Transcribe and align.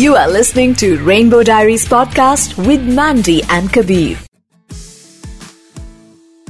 You 0.00 0.14
are 0.16 0.28
listening 0.32 0.74
to 0.80 0.88
Rainbow 1.06 1.38
Diaries 1.46 1.82
podcast 1.88 2.52
with 2.66 2.84
Mandy 2.98 3.42
and 3.56 3.72
Kabir. 3.72 4.16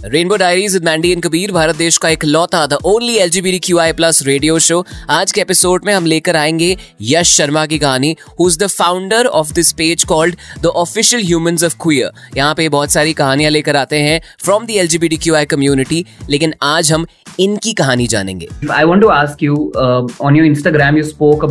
Rainbow 0.05 0.37
diaries 0.37 0.73
with 0.73 0.85
Mandy 0.85 1.13
and 1.13 1.23
Kabir 1.23 1.53
Bharat 1.53 1.77
देश 1.77 1.97
का 1.99 2.09
एक 2.09 2.25
लौता 2.25 2.67
the 2.67 2.73
only 2.73 3.17
L 3.17 3.31
G 3.31 3.43
B 3.43 3.59
Q 3.59 3.79
I 3.79 3.93
plus 3.93 4.23
radio 4.23 4.59
show 4.59 4.87
आज 5.11 5.33
के 5.33 5.41
episode 5.41 5.85
में 5.85 5.95
हम 5.95 6.07
लेकर 6.07 6.37
आएँगे 6.37 6.77
यश 7.01 7.37
शर्मा 7.37 7.67
की 7.67 7.79
कहानी 7.79 8.17
who 8.41 8.49
is 8.49 8.59
the 8.59 8.67
founder 8.67 9.27
of 9.27 9.53
this 9.53 9.73
page 9.73 10.05
called 10.05 10.37
the 10.63 10.67
official 10.67 11.23
humans 11.23 11.65
of 11.65 11.77
queer 11.83 12.11
यहाँ 12.37 12.55
पे 12.55 12.69
बहुत 12.69 12.91
सारी 12.91 13.13
कहानियाँ 13.13 13.51
लेकर 13.51 13.77
आते 13.77 13.99
हैं 13.99 14.21
from 14.45 14.67
the 14.67 14.71
L 14.71 14.87
G 14.87 14.99
B 14.99 15.09
D 15.09 15.17
Q 15.17 15.35
I 15.35 15.45
community 15.45 16.07
लेकिन 16.31 16.55
आज 16.63 16.93
हम 16.93 17.07
इनकी 17.41 17.73
कहानी 17.73 18.07
जानेंगे। 18.07 18.49
I 18.71 18.85
want 18.85 19.05
to 19.05 19.11
ask 19.11 19.47
you 19.49 19.57
uh, 19.59 20.31
on 20.31 20.41
your 20.41 20.53
Instagram, 20.55 21.03
you 21.03 21.09
spoke 21.15 21.51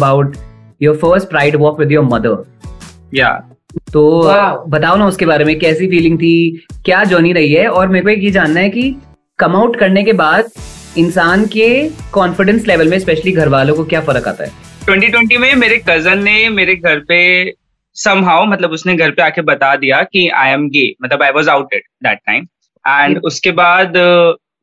about 0.88 1.02
first 1.02 1.30
pride 1.30 1.56
walk 1.56 1.80
with 1.80 1.88
with 1.88 1.98
your 1.98 2.08
mother. 2.10 2.36
या 3.14 3.30
तो 3.94 4.24
बताओ 4.68 4.96
ना 4.96 5.08
उसके 5.08 5.26
बारे 5.26 5.46
में 5.46 5.60
कैसी 5.60 5.88
फीलिंग 5.88 6.18
थी 6.20 6.66
क्या 6.86 7.04
जर्नी 7.04 7.34
रही 7.34 7.54
है? 7.54 7.68
और 7.68 7.88
मेरे 7.88 8.04
को 8.04 8.10
एक 8.10 8.24
ये 8.24 8.32
जानना 8.32 8.60
है 8.60 8.70
कि 8.70 8.96
कम 9.40 9.56
आउट 9.56 9.76
करने 9.76 10.04
के 10.04 10.14
बाद 10.14 10.50
इंसान 10.98 11.46
के 11.46 11.68
कॉन्फिडेंस 12.14 12.68
लेवल 12.68 12.88
में 12.88 13.00
स्पेशली 13.00 13.32
घर 13.32 13.50
वालों 13.50 13.76
को 13.76 13.86
क्या 13.86 14.02
फ़र्क 14.02 14.28
आता 14.28 14.44
है? 14.44 14.52
2020 14.86 15.38
में 15.38 15.56
मेरे 15.56 15.78
कज़न 15.90 16.24
ने 16.24 16.50
मेरे 16.50 16.76
घर 16.76 17.00
पे 17.00 17.20
समहाउ 17.96 18.46
मतलब 18.46 18.72
उसने 18.72 18.96
घर 18.96 19.12
पे 19.12 19.22
आके 19.22 19.42
बता 19.42 19.76
दिया 19.76 20.02
कि 20.04 20.28
आई 20.30 20.52
एम 20.52 20.68
गे 20.70 20.94
मतलब 21.04 21.24
I 21.24 21.32
was 21.32 21.50
outed 21.50 21.82
that 22.04 22.20
time 22.28 22.48
and 22.86 23.18
उसके 23.24 23.52
बाद 23.52 23.94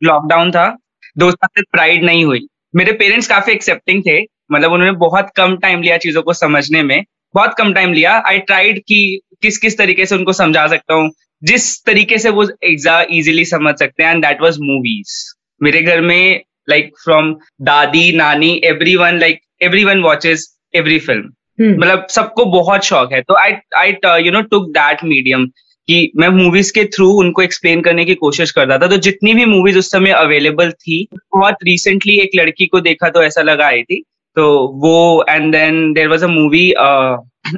लॉकडाउन 0.05 0.51
था. 0.51 0.77
दो 1.19 1.31
साल 1.31 1.49
तक 1.57 1.65
प्राइड 1.73 2.05
नहीं 2.05 2.25
हुई. 2.25 2.47
मेरे 2.75 2.93
पेरेंट्स 2.93 3.29
काफ़ी 3.29 3.53
एक्सेप्टिंग 3.53 4.03
थे 4.03 4.21
मतलब 4.53 4.73
उन्होंने 4.73 4.93
बहुत 4.99 5.31
कम 5.37 5.57
टाइम 5.57 5.83
लिया 5.83 5.97
चीज़ों 5.99 6.23
को 6.23 6.33
समझने 6.33 6.83
में 6.83 7.03
बहुत 7.35 7.55
कम 7.55 7.73
टाइम 7.75 7.93
लिया। 7.93 8.13
आई 8.27 8.39
ट्राइड 8.41 8.83
कि 8.89 9.21
किस 9.43 9.59
किस 9.59 9.79
तरीके 9.79 10.07
से 10.07 10.15
उनको 10.15 10.33
समझा 10.33 10.67
सकता 10.67 10.95
हूँ 10.95 11.11
जिस 11.43 11.65
तरीके 11.85 12.19
से 12.19 12.31
वो 12.31 12.45
इजीली 12.65 13.45
समझ 13.45 13.75
सकते 13.79 14.03
हैं 14.03 14.11
एंड 14.11 14.25
दैट 14.25 14.43
वाज 14.43 14.59
मूवीज़ 14.61 15.15
मेरे 15.61 15.83
घर 15.83 16.01
में 16.01 16.41
लाइक 16.69 16.93
फ्रॉम 17.05 17.35
दादी 17.63 18.13
नानी 18.13 18.51
everyone 18.97 19.19
like 19.19 19.41
everyone 19.85 20.01
watches 20.03 20.47
every 20.75 20.99
film 20.99 21.33
मतलब 21.61 22.07
सबको 22.11 22.45
बहुत 22.45 22.85
शौक 22.85 23.13
है। 23.13 23.21
तो 23.23 23.35
I 23.35 23.53
I 23.77 24.25
you 24.25 24.33
know 24.33 24.41
took 24.43 24.69
that 24.71 25.05
medium 25.05 25.47
कि 25.89 26.11
मैं 26.17 26.29
मूवीज़ 26.33 26.73
के 26.73 26.85
थ्रू 26.95 27.09
उनको 27.21 27.43
एक्सप्लेन 27.43 27.81
करने 27.83 28.05
की 28.05 28.15
कोशिश 28.17 28.51
करता 28.51 28.79
था। 28.79 28.87
तो 28.87 28.97
जितनी 28.99 29.35
भी 29.35 29.45
मूवीज़ 29.47 29.79
उस 29.79 29.91
समय 29.91 30.11
अवेलेबल 30.15 30.71
थी 30.73 31.07
बहुत 31.13 31.57
रिसेंटली 31.65 32.19
एक 32.21 32.31
लड़की 32.37 32.67
को 32.67 32.81
देखा 32.81 33.09
तो 33.11 33.23
ऐसा 33.23 33.43
लगा 33.43 33.67
आई 33.67 33.83
थी। 33.83 34.03
तो 34.37 34.47
वो 34.83 35.25
and 35.29 35.53
then 35.53 35.93
there 35.93 36.09
was 36.09 36.25
a 36.25 36.29
movie 36.29 36.69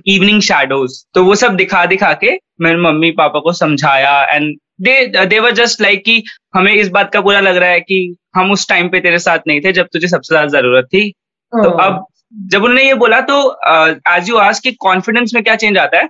evening 0.08 0.40
shadows 0.42 1.02
तो 1.14 1.24
वो 1.24 1.34
सब 1.36 1.56
दिखा 1.56 1.84
दिखा 1.86 2.12
के 2.14 2.38
मैंने 2.60 2.80
मम्मी 2.80 3.10
पापा 3.12 3.40
को 3.40 3.52
समझाया। 3.54 4.22
And 4.24 4.54
they 4.80 5.24
they 5.26 5.38
were 5.40 5.52
just 5.52 5.80
like 5.82 6.04
कि 6.04 6.22
हमें 6.54 6.72
इस 6.74 6.88
बात 6.88 7.12
का 7.12 7.20
बुरा 7.20 7.40
लग 7.40 7.56
रहा 7.56 7.70
है 7.70 7.80
कि 7.80 8.16
हम 8.36 8.50
उस 8.52 8.68
टाइम 8.68 8.88
पे 8.88 9.00
तेरे 9.00 9.18
साथ 9.20 9.38
नहीं 9.46 9.60
थे 9.60 9.72
जब 9.72 9.86
तुझे 9.92 10.08
सबसे 10.08 10.34
ज़्यादा 10.34 10.58
ज़रूरत 10.58 10.84
थी। 10.84 11.08
तो 11.52 11.70
अब 11.70 12.04
जब 12.52 12.64
उन्होंने 12.64 12.86
ये 12.86 12.94
बोला 12.96 13.20
तो 13.30 13.40
एज 14.08 14.28
यू 14.28 14.36
आज 14.38 14.58
कि 14.60 14.72
कॉन्फिडेंस 14.80 15.34
में 15.34 15.42
क्या 15.42 15.54
चेंज 15.56 15.78
आता 15.78 15.98
है? 15.98 16.08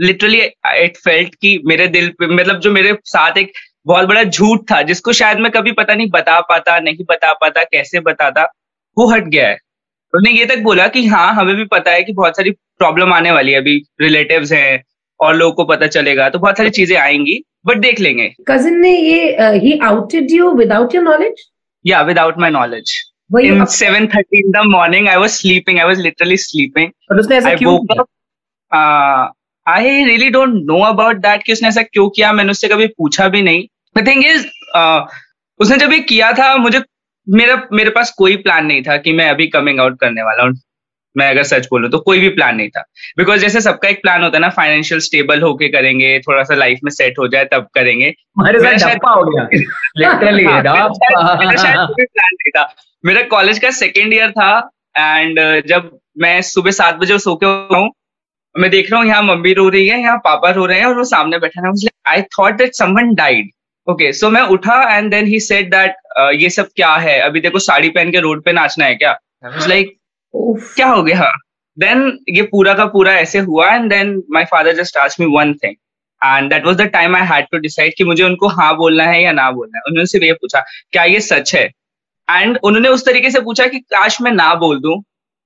लिटरली 0.00 0.40
इट 0.40 0.96
फेल्ट 0.96 1.34
कि 1.34 1.58
मेरे 1.66 1.86
दिल 1.88 2.08
पे 2.08 2.26
मतलब 2.26 2.60
जो 2.60 2.72
मेरे 2.72 2.96
साथ 3.04 3.38
एक 3.38 3.52
बहुत 3.86 4.08
बड़ा 4.08 4.22
झूठ 4.24 4.60
था 4.70 4.80
जिसको 4.82 5.12
शायद 5.12 5.38
मैं 5.38 5.50
कभी 5.52 5.72
पता 5.72 5.94
नहीं 5.94 6.06
बता 6.10 6.40
पाता 6.40 6.78
नहीं 6.80 7.04
बता 7.08 7.32
पाता 7.32 7.62
कैसे 7.62 8.00
बताता 8.00 8.42
वो 8.98 9.10
हट 9.10 9.24
गया 9.24 9.48
है। 9.48 9.54
उन्होंने 10.12 10.38
ये 10.38 10.46
तक 10.46 10.58
बोला 10.58 10.86
कि 10.88 11.06
हाँ 11.06 11.32
हमें 11.34 11.54
भी 11.56 11.64
पता 11.64 11.90
है 11.90 12.02
कि 12.04 12.12
बहुत 12.12 12.36
सारी 12.36 12.50
प्रॉब्लम 12.50 13.12
आने 13.12 13.30
वाली 13.30 13.52
है 13.52 13.58
अभी 13.58 13.76
रिलेटिव्स 14.00 14.52
हैं 14.52 14.82
और 15.20 15.34
लोगों 15.34 15.52
को 15.52 15.64
पता 15.64 15.86
चलेगा 15.86 16.28
तो 16.28 16.38
बहुत 16.38 16.56
सारी 16.56 16.70
चीज़ें 16.70 16.96
आएँगी 16.98 17.42
बट 17.66 17.78
देख 17.78 18.00
लेंगे। 18.00 18.28
कजिन 18.48 18.80
ने 18.80 18.90
ये 18.90 19.36
ही 19.54 19.78
outed 19.78 20.34
you 20.36 20.52
without 20.60 20.94
your 20.94 21.04
knowledge? 21.06 21.40
या 21.86 22.02
without 22.02 22.38
my 22.38 22.50
knowledge 22.50 22.92
seven 23.70 24.06
thirty 24.06 24.38
in 24.38 24.50
the 24.50 24.62
morning 24.66 25.08
I 25.08 25.16
was 25.16 25.32
sleeping 25.32 25.78
I 25.78 25.86
was 25.86 26.00
literally 26.02 26.36
sleeping 26.36 26.90
और 27.12 27.20
उसने 27.20 27.36
ऐसा 27.36 27.54
क्यों 27.54 27.78
woke 27.78 28.00
up 28.00 28.06
I 29.68 30.04
really 30.04 30.30
don't 30.30 30.48
know 30.48 30.82
about 30.82 31.16
that 31.16 31.42
कि 31.42 31.52
उसने 31.52 31.68
ऐसा 31.68 31.82
क्यों 31.82 32.08
किया? 32.08 32.32
मैंने 32.32 32.50
उससे 32.50 32.68
कभी 32.68 32.86
पूछा 32.86 33.28
भी 33.28 33.42
नहीं. 33.42 33.66
द 33.98 34.06
थिंग 34.06 34.26
इज़ 34.26 34.46
उसने 35.58 35.76
जब 35.76 35.92
ये 35.92 35.98
किया 35.98 36.32
था 36.32 36.56
मुझे 36.56 36.82
मेरा 37.28 37.62
मेरे 37.72 37.90
पास 37.90 38.14
कोई 38.18 38.36
प्लान 38.36 38.66
नहीं 38.66 38.82
था 38.82 38.96
कि 38.96 39.12
मैं 39.12 39.30
अभी 39.30 39.46
कमिंग 39.46 39.80
आउट 39.80 40.00
करने 40.00 40.22
वाला 40.22 40.42
हूँ. 40.42 40.54
मैं 41.16 41.30
अगर 41.30 41.42
सच 41.42 41.66
बोलूँ 41.66 41.90
तो 41.90 41.98
कोई 41.98 42.18
भी 42.18 42.28
प्लान 42.28 42.56
नहीं 42.56 42.68
था. 42.68 42.84
बिकॉज़ 43.18 43.40
जैसे 43.40 43.60
सबका 43.60 43.88
एक 43.88 44.02
प्लान 44.02 44.22
होता 44.22 44.36
है 44.36 44.40
ना 44.40 44.48
फाइनेंशियल 44.48 45.00
स्टेबल 45.00 45.42
होके 45.42 45.68
करेंगे 45.68 46.18
थोड़ा 46.18 46.42
सा 46.42 46.54
लाइफ 46.54 46.78
में 46.84 46.90
सेट 46.90 47.14
हो 47.18 47.28
जाए 47.28 47.44
तब 47.44 47.68
करेंगे. 47.74 48.14
मेरा 48.62 48.78
शायद- 48.78 49.00
हो 51.80 51.86
कोई 51.86 52.04
प्लान 52.04 52.28
नहीं 52.32 52.50
था. 52.50 52.74
मेरा 53.04 53.22
कॉलेज 53.22 53.58
का 53.58 53.70
सेकेंड 53.70 54.14
ईयर 54.14 54.30
था 54.30 54.70
एंड 54.98 55.62
जब 55.66 55.98
मैं 56.18 56.42
सुबह 56.42 56.70
सात 56.70 56.94
बजे 56.94 57.18
सो 57.18 57.36
के 57.36 57.46
हूँ 57.46 57.92
मैं 58.58 58.70
देख 58.70 58.90
रहा 58.90 59.00
हूँ 59.00 59.08
यहाँ 59.08 59.22
मम्मी 59.22 59.52
रो 59.54 59.68
रही 59.68 59.86
है 59.86 60.00
यहाँ 60.00 60.16
पापा 60.24 60.50
रो 60.50 60.66
रहे 60.66 60.78
हैं 60.78 60.86
और 60.86 60.96
वो 60.96 61.04
सामने 61.04 61.38
बैठा 61.38 61.66
है। 61.66 61.72
I 62.08 62.22
thought 62.38 62.56
that 62.58 62.74
someone 62.74 63.14
died 63.14 63.50
okay 63.86 64.12
so 64.12 64.30
मैं 64.30 64.42
उठा 64.52 64.82
and 64.96 65.10
then 65.10 65.26
he 65.26 65.40
said 65.40 65.70
that 65.70 65.96
ये 66.40 66.50
सब 66.50 66.68
क्या 66.76 66.94
है? 66.96 67.18
अभी 67.20 67.40
देखो 67.40 67.58
साड़ी 67.60 67.88
पहन 67.90 68.10
के 68.12 68.20
रोड 68.20 68.42
पे 68.44 68.52
नाचना 68.52 68.84
है 68.84 68.94
क्या? 68.94 69.12
लाइक. 69.68 69.96
क्या 70.34 70.86
हो 70.88 71.02
गया? 71.02 71.30
देन 71.76 72.18
ये 72.30 72.42
पूरा 72.52 72.74
का 72.74 72.84
पूरा 72.92 73.12
ऐसे 73.16 73.38
हुआ 73.40 73.72
and 73.74 73.88
then 73.90 74.22
my 74.32 74.44
father 74.50 74.76
just 74.76 74.96
asked 74.96 75.24
me 75.24 75.30
one 75.36 75.52
thing 75.54 75.74
and 76.22 76.50
that 76.50 76.64
was 76.66 76.76
the 76.76 76.86
time 76.92 77.16
I 77.16 77.26
had 77.26 77.46
to 77.52 77.58
decide 77.58 77.94
कि 77.98 78.04
मुझे 78.04 78.22
उनको 78.24 78.48
हाँ 78.50 78.74
बोलना 78.76 79.04
है 79.04 79.22
या 79.22 79.32
ना 79.32 79.50
बोलना 79.50 79.78
है। 79.78 79.82
उन्होंने 79.88 80.06
सिर्फ़ 80.06 80.24
ये 80.24 80.32
पूछा 80.32 80.64
क्या 80.92 81.04
ये 81.04 81.20
सच 81.22 81.54
है? 81.54 81.64
एंड 82.28 82.58
उन्होंने 82.64 82.88
उस 82.88 83.04
तरीके 83.06 83.30
से 83.30 83.40
पूछा 83.40 83.66
कि 83.66 83.78
काश 83.80 84.20
मैं 84.22 84.32
ना 84.32 84.54
बोल 84.54 84.80
दूँ 84.80 85.02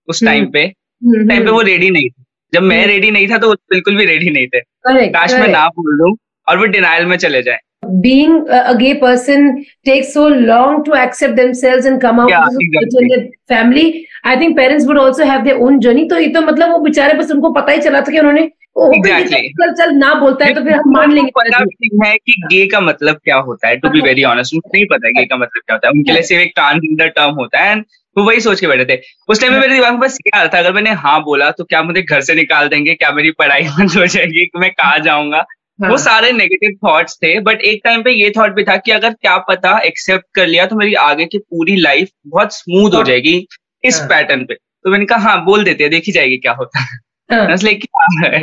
उस 0.09 0.25
टाइम 0.25 0.43
हम्म, 0.43 0.53
पे। 0.53 0.62
हम्म, 0.62 1.28
टाइम 1.28 1.44
पे 1.44 1.50
वो 1.50 1.60
रेडी 1.62 1.91
नहीं 1.91 2.09
थे। 2.10 2.19
जब 2.55 2.62
मैं 2.62 2.78
हम्म। 2.78 2.91
रेडी 2.91 3.11
नहीं 3.11 3.28
था 3.31 3.38
तो 3.38 3.49
वो 3.49 3.55
बिल्कुल 3.71 3.97
भी 3.97 4.05
रेडी 4.05 4.31
नहीं 4.31 4.47
थे। 4.47 4.61
Correct, 4.61 5.12
काश 5.15 5.34
मैं 5.34 5.49
ना 5.49 5.66
बोल 5.78 5.99
दूँ 5.99 6.15
और 6.47 6.59
वो 6.59 6.65
डिनाइल 6.77 7.06
में 7.06 7.16
चले 7.16 7.43
जाए। 7.43 7.59
Being 8.03 8.33
a, 8.56 8.75
gay 8.81 8.91
person 9.00 9.47
takes 9.88 10.11
so 10.15 10.25
long 10.49 10.75
to 10.87 10.93
accept 11.03 11.37
themselves 11.37 11.87
and 11.91 12.00
come 12.03 12.21
out 12.22 12.31
Yeah, 12.31 12.44
exactly. 12.44 12.81
extended 12.81 13.28
family. 13.53 13.84
I 14.25 14.34
think 14.41 14.56
parents 14.59 14.87
would 14.91 15.00
also 15.03 15.28
have 15.31 15.44
their 15.47 15.61
own 15.66 15.81
journey. 15.84 16.09
तो 16.11 16.19
ये 16.19 16.28
तो 16.34 16.41
मतलब 16.49 16.71
वो 16.71 16.78
बेचारे 16.88 17.15
बस 17.21 17.31
उनको 17.31 17.53
पता 17.53 17.72
ही 17.72 17.81
चला 17.88 18.00
था 18.00 18.12
कि 18.12 18.19
उन्होंने 18.19 18.49
Exactly. 18.97 19.41
चल 19.61 19.72
चल 19.78 19.94
ना 19.94 20.12
बोलता 20.21 20.44
है 20.47 20.55
तो 20.55 20.61
फिर 20.65 20.72
हम 20.75 20.93
मान 20.93 21.12
लेंगे 21.12 21.31
पता 21.38 21.59
है 22.05 22.17
कि 22.17 22.34
गे 22.50 22.67
का 22.75 22.81
मतलब 22.81 23.17
क्या 23.25 23.37
होता 23.49 23.69
है 23.69 23.77
टू 23.77 23.88
बी 23.91 24.00
वेरी 24.00 24.25
ऑनेस्ट 24.25 24.55
उनको 24.55 24.71
नहीं 24.75 24.84
पता 24.93 25.11
गे 25.19 25.25
का 25.25 25.37
मतलब 25.37 25.62
क्या 25.67 25.75
होता 25.75 25.88
है। 25.88 25.93
उनके 25.93 26.12
लिए 26.12 26.22
सिर्फ़ 26.28 26.43
एक 26.43 26.53
ट्रांसजेंडर 26.55 27.09
टर्म 27.17 27.34
होता 27.41 27.59
है 27.59 27.72
एंड 27.72 27.84
वो 28.16 28.25
वही 28.25 28.41
सोच 28.41 28.60
के 28.60 28.66
बैठे 28.66 28.84
थे। 28.84 29.00
उस 29.28 29.41
टाइम 29.41 29.53
में 29.53 29.60
मेरे 29.60 29.75
दिमाग 29.75 29.93
में 29.93 30.00
बस 30.00 30.19
ये 30.26 30.38
आ 30.38 30.43
रहा 30.43 30.48
था 30.54 30.59
अगर 30.59 30.72
मैंने 30.72 30.91
हाँ 30.93 31.22
बोला 31.22 31.50
तो 31.50 31.65
क्या 31.65 31.82
मुझे 31.82 32.03
घर 32.03 32.21
से 32.21 32.34
निकाल 32.34 32.69
देंगे 32.69 32.94
क्या 32.94 33.10
मेरी 33.12 33.31
पढ़ाई 33.31 33.62
बंद 33.62 33.91
हो 33.91 34.06
जाएगी 34.06 34.50
मैं 34.56 34.71
कहाँ 34.71 34.98
जाऊँगा? 34.98 35.44
हाँ, 35.78 35.91
वो 35.91 35.97
सारे 35.97 36.32
नेगेटिव 36.32 36.76
थॉट्स 36.87 37.16
थे 37.16 37.38
बट 37.41 37.60
एक 37.60 37.81
टाइम 37.84 38.03
पे 38.03 38.10
ये 38.10 38.31
थॉट 38.31 38.54
भी 38.54 38.65
था 38.65 38.76
कि 38.76 38.91
अगर 38.91 39.12
क्या 39.12 39.37
पता 39.38 39.78
एक्सेप्ट 39.78 40.25
कर 40.34 40.47
लिया 40.47 40.66
तो 40.66 40.76
मेरी 40.76 40.94
आगे 40.94 41.25
की 41.25 41.38
पूरी 41.38 41.76
लाइफ 41.76 42.09
बहुत 42.26 42.54
स्मूथ 42.54 42.91
हो 42.91 42.97
हाँ। 42.97 43.04
जाएगी 43.04 43.47
इस 43.84 43.99
हाँ। 43.99 44.09
पैटर्न 44.09 44.44
पे। 44.44 44.54
तो 44.54 44.91
मैंने 44.91 45.04
कहा 45.04 45.31
हाँ 45.31 45.44
बोल 45.44 45.65
देते 45.65 45.84
हैं 45.84 45.91
देखी 45.91 46.12
जाएगी 46.12 46.37
क्या 46.37 46.53
होता 46.53 46.81
है। 46.81 46.99
हाँ, 47.31 47.56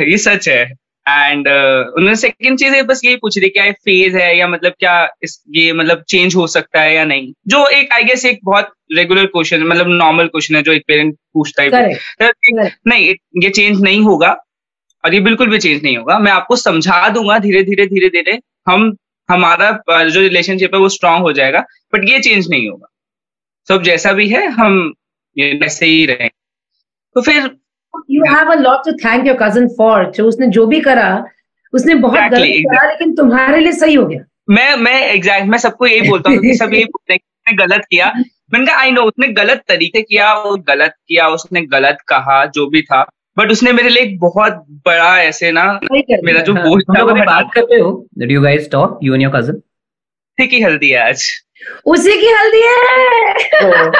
ये 0.04 0.18
सच 0.18 0.48
है। 0.48 0.64
एंड 1.08 1.48
उन्होंने 1.96 2.16
सेकंड 2.16 2.58
चीज़ 2.58 2.82
बस 2.82 3.00
यही 3.04 3.16
पूछ 3.16 3.38
रही 3.38 3.48
क्या 3.48 3.64
ये 3.64 3.72
फ़ेज़ 3.72 4.16
है 4.16 4.36
या 4.38 4.48
मतलब 4.48 4.72
क्या 4.80 5.08
इस 5.22 5.42
ये 5.56 5.72
मतलब 5.72 6.02
चेंज 6.08 6.34
हो 6.36 6.46
सकता 6.46 6.80
है 6.80 6.94
या 6.94 7.04
नहीं? 7.04 7.32
जो 7.48 7.66
एक 7.68 7.92
आई 7.92 8.04
गेस 8.04 8.24
एक 8.24 8.40
बहुत 8.44 8.72
रेगुलर 8.92 9.26
क्वेश्चन 9.26 9.62
मतलब 9.62 9.88
नॉर्मल 9.88 10.26
क्वेश्चन 10.26 10.56
है 10.56 10.62
जो 10.62 10.72
एक 10.72 10.82
पेरेंट 10.88 11.14
पूछता 11.34 11.62
है। 11.62 11.94
तो 12.22 12.68
नहीं 12.86 13.14
ये 13.42 13.50
चेंज 13.50 13.80
नहीं 13.80 14.02
होगा। 14.02 14.30
और 15.04 15.14
ये 15.14 15.20
बिल्कुल 15.20 15.48
भी 15.50 15.58
चेंज 15.58 15.82
नहीं 15.82 15.96
होगा। 15.96 16.18
मैं 16.18 16.32
आपको 16.32 16.56
समझा 16.56 17.08
दूँगा 17.08 17.38
धीरे 17.38 17.62
धीरे 17.62 17.86
धीरे 17.86 18.08
धीरे। 18.08 18.38
हम 18.68 18.96
हमारा 19.28 19.70
जो 20.04 20.20
रिलेशनशिप 20.20 20.74
है 20.74 20.80
वो 20.80 20.88
स्ट्रांग 20.88 21.22
हो 21.22 21.32
जाएगा 21.32 21.60
बट 21.94 22.08
ये 22.08 22.18
चेंज 22.18 22.48
नहीं 22.50 22.68
होगा। 22.68 22.86
सब 23.68 23.82
जैसा 23.82 24.12
भी 24.12 24.28
है 24.28 24.46
हम 24.50 24.94
ये 25.36 25.52
वैसे 25.52 25.86
ही 25.86 26.06
रहेंगे। 26.06 26.30
तो 27.16 27.20
फिर 27.22 27.50
you 28.08 28.22
have 28.26 28.50
a 28.50 28.56
lot 28.60 28.84
to 28.84 28.92
thank 29.02 29.26
your 29.28 29.36
cousin 29.40 29.68
for 29.78 29.96
जो 30.12 30.26
उसने 30.28 30.46
जो 30.56 30.66
भी 30.66 30.80
करा 30.80 31.08
उसने 31.72 31.94
बहुत 31.94 32.18
Exactly, 32.18 32.48
गलत 32.48 32.72
करा 32.72 32.88
लेकिन 32.90 33.14
तुम्हारे 33.14 33.60
लिए 33.60 33.72
सही 33.72 33.94
हो 33.94 34.06
गया। 34.06 34.24
मैं 34.50 34.74
मैं 34.76 35.00
एग्जैक्ट 35.06 35.46
मैं 35.46 35.58
सबको 35.58 35.86
यही 35.86 36.08
बोलता 36.08 36.30
हूँ 36.30 36.54
सब 36.54 36.74
यही 36.74 36.84
बोलते 36.84 37.12
हैं 37.12 37.20
उसने 37.20 37.56
गलत 37.56 37.84
किया। 37.90 38.12
मैंने 38.52 38.66
कहा 38.66 38.80
आई 38.80 38.90
नो 38.90 39.02
उसने 39.02 39.28
गलत 39.34 39.62
तरीके 39.68 40.02
किया 40.02 40.32
वो 40.34 40.56
गलत 40.68 40.94
किया 41.08 41.28
उसने 41.28 41.60
गलत 41.66 41.98
कहा 42.08 42.44
जो 42.54 42.66
भी 42.66 42.82
था। 42.82 43.02
बट 43.36 43.50
उसने 43.52 43.72
मेरे 43.72 43.88
लिए 43.88 44.02
एक 44.02 44.18
बहुत 44.20 44.64
बड़ा 44.86 45.10
ऐसे 45.22 45.50
ना 45.52 45.64
मेरा 45.82 46.40
जो 46.40 46.52
दिया, 46.52 46.64
बोझ 46.64 46.82
था 46.82 47.24
बात 47.24 47.50
करते 47.54 47.80
हो 47.80 48.06
you 48.30 48.40
guys 48.42 48.70
talk 48.72 48.98
you 49.02 49.14
and 49.14 49.22
your 49.22 49.32
cousin 49.36 49.60
thick 50.38 50.52
ही 50.52 50.62
हेल्दी 50.62 50.88
है 50.90 51.08
आज। 51.08 51.24
उसी 51.86 52.12
की 52.20 52.28
हल्दी 52.38 52.62
है। 52.66 53.90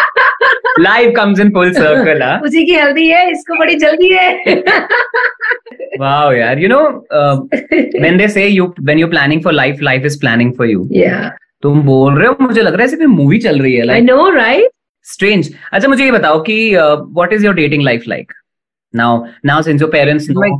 Life 0.81 1.13
comes 1.17 1.41
in 1.41 1.51
full 1.51 1.73
circle 1.73 2.23
उसी 2.47 2.65
की 2.67 2.75
हल्दी 2.75 3.07
है 3.09 3.31
इसको 3.31 3.59
बड़ी 3.59 3.75
जल्दी 3.85 4.09
है। 4.13 4.63
Wow 6.01 6.27
yaar 6.39 6.55
you 6.63 6.69
know 6.71 6.83
uh, 7.19 7.35
when 8.03 8.19
they 8.21 8.29
say 8.33 8.47
you 8.49 8.67
when 8.89 8.99
you're 9.03 9.13
planning 9.15 9.41
for 9.47 9.53
life 9.59 9.81
life 9.89 10.05
is 10.11 10.17
planning 10.25 10.51
for 10.59 10.67
you. 10.73 10.89
Yeah. 11.03 11.29
तुम 11.63 11.83
बोल 11.83 12.19
रहे 12.19 12.29
हो 12.29 12.37
मुझे 12.41 12.63
लग 12.63 12.75
रहा 12.75 12.83
है 12.83 12.89
सिर्फ़ 12.89 13.05
मूवी 13.11 13.39
चल 13.47 13.61
रही 13.63 13.75
है 13.75 13.83
I 13.83 13.87
like 13.87 14.05
know 14.11 14.27
right? 14.37 14.69
Strange 15.07 15.51
अच्छा 15.73 15.89
मुझे 15.89 16.05
ये 16.05 16.11
बताओ 16.11 16.41
कि 16.49 16.55
what 16.77 17.33
is 17.33 17.45
your 17.47 17.55
dating 17.55 17.83
life 17.83 18.05
like 18.09 18.33
now 18.95 19.25
now 19.47 19.63
since 19.63 19.81
your 19.83 19.91
parents 19.91 20.27
know 20.31 20.57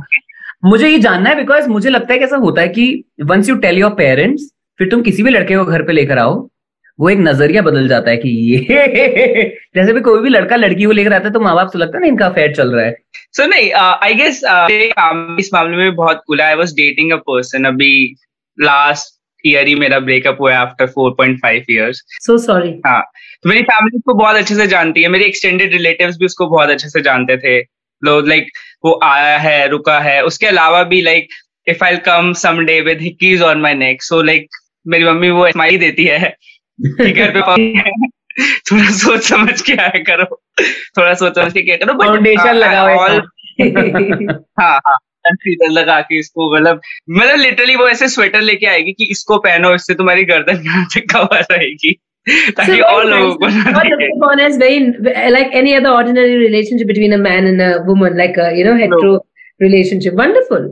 मुझे 0.65 0.87
ये 0.89 0.99
जानना 0.99 1.29
है 1.29 1.35
बिकॉज़ 1.35 1.67
मुझे 1.69 1.89
लगता 1.89 2.13
है 2.13 2.19
कि 2.19 2.25
ऐसा 2.25 2.37
होता 2.37 2.61
है 2.61 2.67
कि 2.67 3.03
once 3.25 3.49
you 3.49 3.55
tell 3.65 3.77
your 3.77 3.91
parents 3.97 4.49
फिर 4.79 4.89
तुम 4.89 5.01
किसी 5.01 5.23
भी 5.23 5.31
लड़के 5.31 5.55
को 5.57 5.65
घर 5.65 5.83
पे 5.83 5.93
लेकर 5.93 6.17
आओ 6.17 6.49
वो 6.99 7.09
एक 7.09 7.17
नज़रिया 7.17 7.61
बदल 7.61 7.87
जाता 7.87 8.11
है 8.11 8.17
कि 8.17 8.29
ये 8.29 8.57
जैसे 9.75 9.93
भी 9.93 10.01
कोई 10.01 10.21
भी 10.21 10.29
लड़का 10.29 10.55
लड़की 10.55 10.83
को 10.83 10.91
लेकर 10.91 11.13
आता 11.13 11.27
है 11.27 11.33
तो 11.33 11.39
माँ 11.39 11.55
बाप 11.55 11.69
से 11.69 11.79
लगता 11.79 11.97
है 11.97 12.01
ना 12.01 12.07
इनका 12.07 12.25
अफेयर 12.25 12.55
चल 12.55 12.71
रहा 12.71 12.85
है। 12.85 12.95
सो 13.33 13.43
so, 13.43 13.49
नहीं 13.49 13.71
आई 13.71 14.13
गेस 14.13 14.41
इस 15.39 15.49
मामले 15.53 15.77
में 15.77 15.95
बहुत 15.95 16.21
cool 16.27 16.41
I 16.41 16.55
was 16.55 16.73
dating 16.73 17.11
a 17.11 17.15
person 17.15 17.63
अभी 17.63 18.15
लास्ट 18.57 19.15
ईयर 19.45 19.67
ही 19.67 19.75
मेरा 19.75 19.99
ब्रेकअप 19.99 20.37
हुआ 20.41 20.55
आफ्टर 20.57 20.87
4.5 20.87 21.69
इयर्स 21.69 22.01
so 22.29 22.37
sorry 22.37 22.71
तो 23.43 23.49
मेरी 23.49 23.61
फैमिली 23.61 23.97
उसको 23.97 24.13
बहुत 24.13 24.35
अच्छे 24.35 24.55
से 24.55 24.67
जानती 24.67 25.01
है। 25.01 25.07
मेरे 25.07 25.25
एक्सटेंडेड 25.25 25.73
रिलेटिव्स 25.73 26.17
भी 26.17 26.25
उसको 26.25 26.47
बहुत 26.47 26.69
अच्छे 26.69 26.89
से 26.89 27.01
जानते 27.01 27.37
थे। 27.37 27.59
लोग 28.03 28.27
लाइक 28.27 28.43
like, 28.43 28.57
वो 28.85 28.99
आया 29.03 29.37
है 29.37 29.67
रुका 29.67 29.99
है। 29.99 30.23
उसके 30.23 30.47
अलावा 30.47 30.83
भी 30.83 31.01
like 31.01 31.27
if 31.67 31.83
I 31.83 31.97
come 31.97 32.33
someday 32.33 32.81
with 32.81 33.01
hickeys 33.01 33.41
on 33.41 33.61
my 33.61 33.73
neck 33.73 34.03
so 34.03 34.21
like 34.21 34.47
मेरी 34.87 35.05
मम्मी 35.05 35.29
वो 35.29 35.49
स्माइल 35.51 35.77
देती 35.77 36.05
है। 36.05 36.35
घर 37.11 37.31
पे 37.37 37.41
थोड़ा 38.71 38.89
सोच 38.97 39.21
समझ 39.23 39.61
के 39.61 39.73
आया 39.81 40.03
करो 40.09 40.25
थोड़ा 40.97 41.13
सोच 41.13 41.35
समझ 41.35 41.53
के 41.53 41.61
क्या 41.61 41.75
करो 41.77 41.93
फाउंडेशन 42.03 42.63
है 42.63 42.97
all- 42.97 43.21
हाँ 44.59 44.75
हाँ 44.87 44.97
कंसीलर 45.25 45.71
लगा 45.71 45.99
के 46.01 46.19
इसको 46.19 46.53
मतलब 46.55 46.81
मतलब 47.09 47.39
लिटरली 47.39 47.75
वो 47.75 47.87
ऐसे 47.89 48.07
स्वेटर 48.09 48.41
लेके 48.41 48.65
आएगी 48.65 48.91
कि 48.99 49.05
इसको 49.11 49.37
पहनो 49.47 49.73
इससे 49.75 49.93
तुम्हारी 50.01 50.23
गर्दन 50.25 50.61
यहाँ 50.65 50.85
तक 50.95 51.09
कवर 51.13 51.43
रहेगी 51.51 51.91
ताकि 52.57 52.79
और 52.81 53.05
लोगों 53.05 53.35
को 53.35 53.47
ना 53.47 53.71
What 53.71 53.83
दिखे। 53.83 53.95
looked 53.95 54.17
upon 54.17 54.39
as 54.45 54.57
very 54.61 54.79
like 55.35 55.53
any 55.61 55.75
other 55.75 55.91
ordinary 55.99 56.37
relationship 56.37 56.87
between 56.87 57.13
a 57.13 57.21
man 57.25 57.47
and 57.51 57.61
a 57.61 57.69
woman, 57.89 58.17
like 58.21 58.37
a 58.45 58.49
you 58.57 58.65
know 58.67 58.75
hetero 58.81 59.13
relationship. 59.59 60.19
Wonderful. 60.23 60.67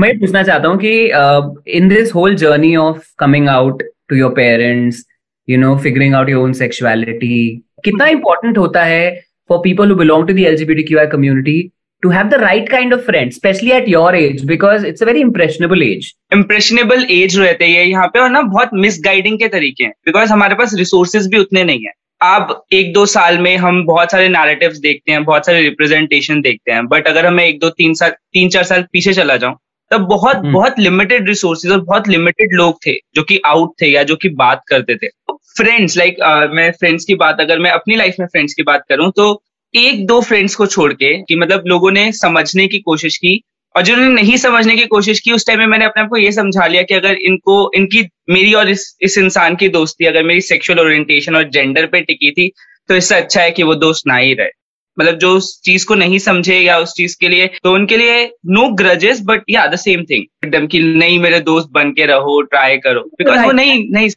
मैं 0.00 0.18
पूछना 0.18 0.42
चाहता 0.42 0.68
हूँ 0.68 0.78
कि 0.84 1.72
in 1.78 1.88
this 1.88 2.14
whole 2.14 2.34
journey 2.36 2.74
of 2.76 3.02
coming 3.18 3.48
out 3.48 3.82
to 4.08 4.16
your 4.16 4.32
parents 4.34 5.04
you 5.48 5.58
know 5.58 5.76
figuring 5.78 6.14
out 6.14 6.30
your 6.30 6.44
own 6.44 6.52
sexuality 6.52 7.38
कितना 7.84 8.06
important 8.08 8.58
होता 8.58 8.84
है 8.84 9.14
for 9.48 9.58
people 9.64 9.90
who 9.90 9.96
belong 9.96 10.26
to 10.28 10.34
the 10.34 10.38
LGBTQI 10.40 11.06
community 11.06 11.60
to 12.02 12.10
have 12.10 12.28
the 12.28 12.34
right 12.40 12.68
kind 12.68 12.94
of 12.94 13.00
friends 13.00 13.36
specially 13.36 13.70
at 13.72 13.88
your 13.88 14.16
age 14.16 14.44
because 14.46 14.86
it's 14.86 15.02
a 15.02 15.06
very 15.06 15.20
impressionable 15.20 15.82
age 15.82 16.12
impressionable 16.32 17.06
age 17.10 17.38
रहते 17.38 17.64
हैं 17.66 17.84
यहाँ 17.84 18.06
पे 18.06 18.18
और 18.18 18.30
ना 18.30 18.42
बहुत 18.44 18.70
मिसगाइडिंग 18.76 19.38
के 19.38 19.48
तरीके 19.48 19.84
हैं 19.84 19.92
बिकॉज़ 20.06 20.32
हमारे 20.32 20.54
पास 20.54 20.74
रिसोर्सेज 20.78 21.28
भी 21.30 21.38
उतने 21.38 21.64
नहीं 21.64 21.84
है। 21.84 21.92
अब 22.20 22.62
एक 22.72 22.92
दो 22.94 23.04
साल 23.06 23.38
में 23.38 23.56
हम 23.56 23.84
बहुत 23.86 24.10
सारे 24.10 24.28
नैरेटिव्स 24.28 24.78
देखते 24.78 25.12
हैं, 25.12 25.24
बहुत 25.24 25.46
सारे 25.46 25.62
रिप्रेजेंटेशन 25.62 26.40
देखते 26.40 26.72
हैं 26.72 26.86
बट 26.86 27.08
अगर 27.08 27.26
हमें 27.26 27.44
एक 27.44 27.58
दो, 27.60 27.68
तीन 27.70 27.94
साल, 27.94 28.10
तीन 28.10 28.48
चार 28.48 28.64
साल 28.64 28.82
पीछे 28.92 29.12
चला 29.12 29.36
जाऊँ 29.36 29.56
तब 29.90 30.06
बहुत 30.06 30.36
हम्म। 30.36 30.52
बहुत 30.52 30.78
लिमिटेड 30.78 31.28
रिसोर्सेज 31.28 31.72
और 31.72 31.80
बहुत 31.82 32.08
लिमिटेड 32.08 32.54
लोग 32.54 32.78
थे 32.86 32.92
जो 33.14 33.22
कि 33.22 33.40
आउट 33.46 33.72
थे 33.82 33.86
या 33.86 34.02
जो 34.02 34.16
कि 34.16 34.28
बात 34.36 34.62
करते 34.68 34.96
थे 34.96 35.08
फ्रेंड्स 35.56 35.96
लाइक 35.96 36.14
like, 36.14 36.54
मैं 36.54 36.70
फ्रेंड्स 36.72 37.04
की 37.04 37.14
बात 37.14 37.40
अगर 37.40 37.58
मैं 37.58 37.70
अपनी 37.70 37.96
लाइफ 37.96 38.14
में 38.20 38.26
फ्रेंड्स 38.26 38.54
की 38.54 38.62
बात 38.62 38.84
करूँ 38.88 39.10
तो 39.16 39.42
एक 39.74 40.06
दो 40.06 40.20
फ्रेंड्स 40.20 40.54
को 40.54 40.66
छोड़ 40.66 40.92
के 40.92 41.16
कि 41.22 41.36
मतलब 41.36 41.64
लोगों 41.66 41.90
ने 41.90 42.10
समझने 42.12 42.66
की 42.68 42.78
कोशिश 42.80 43.16
की 43.16 43.40
और 43.74 43.82
जिन्होंने 43.82 44.14
नहीं 44.14 44.36
समझने 44.36 44.76
की 44.76 44.84
कोशिश 44.86 45.20
की 45.20 45.32
उस 45.32 45.46
टाइम 45.46 45.58
में 45.58 45.66
मैंने 45.66 45.84
अपने 45.84 46.02
आप 46.02 46.08
को 46.08 46.16
ये 46.16 46.32
समझा 46.32 46.66
लिया 46.66 46.82
कि 46.82 46.94
अगर 46.94 47.16
इनको 47.22 47.70
इनकी 47.76 48.02
मेरी 48.30 48.52
और 48.54 48.68
इस 48.68 48.96
इस 49.02 49.18
इंसान 49.18 49.56
की 49.56 49.68
दोस्ती 49.70 50.06
अगर 50.06 50.22
मेरी 50.22 50.40
सेक्सुअल 50.42 50.80
ओरिएंटेशन 50.80 51.36
और 51.36 51.48
जेंडर 51.50 51.86
पे 51.86 52.00
टिकी 52.02 52.30
थी 52.30 52.50
तो 52.88 52.96
इससे 52.96 53.14
अच्छा 53.14 53.40
है 53.40 53.50
कि 53.50 53.62
वो 53.62 53.74
दोस्त 53.76 54.06
ना 54.06 54.16
ही 54.16 54.34
रहे 54.34 54.50
मतलब 54.98 55.18
जो 55.18 55.30
उस 55.36 55.60
चीज़ 55.64 55.86
को 55.86 55.94
नहीं 55.94 56.18
समझे 56.18 56.58
या 56.58 56.78
उस 56.78 56.92
चीज़ 56.96 57.16
के 57.20 57.28
लिए 57.28 57.46
तो 57.64 57.72
उनके 57.74 57.96
लिए 57.96 58.24
no 58.56 58.68
grudges 58.82 59.20
but 59.24 59.42
yeah 59.50 59.66
the 59.66 59.76
same 59.76 60.04
thing 60.10 60.24
एकदम 60.44 60.66
कि 60.66 60.80
नहीं 60.82 61.18
मेरे 61.20 61.40
दोस्त 61.50 61.68
बन 61.72 61.90
के 61.92 62.06
रहो 62.06 62.40
ट्राई 62.54 62.78
करो 62.86 63.00
बिकॉज़ 63.18 63.44
वो. 63.44 63.52
नहीं 63.52 63.82
नहीं 63.92 64.08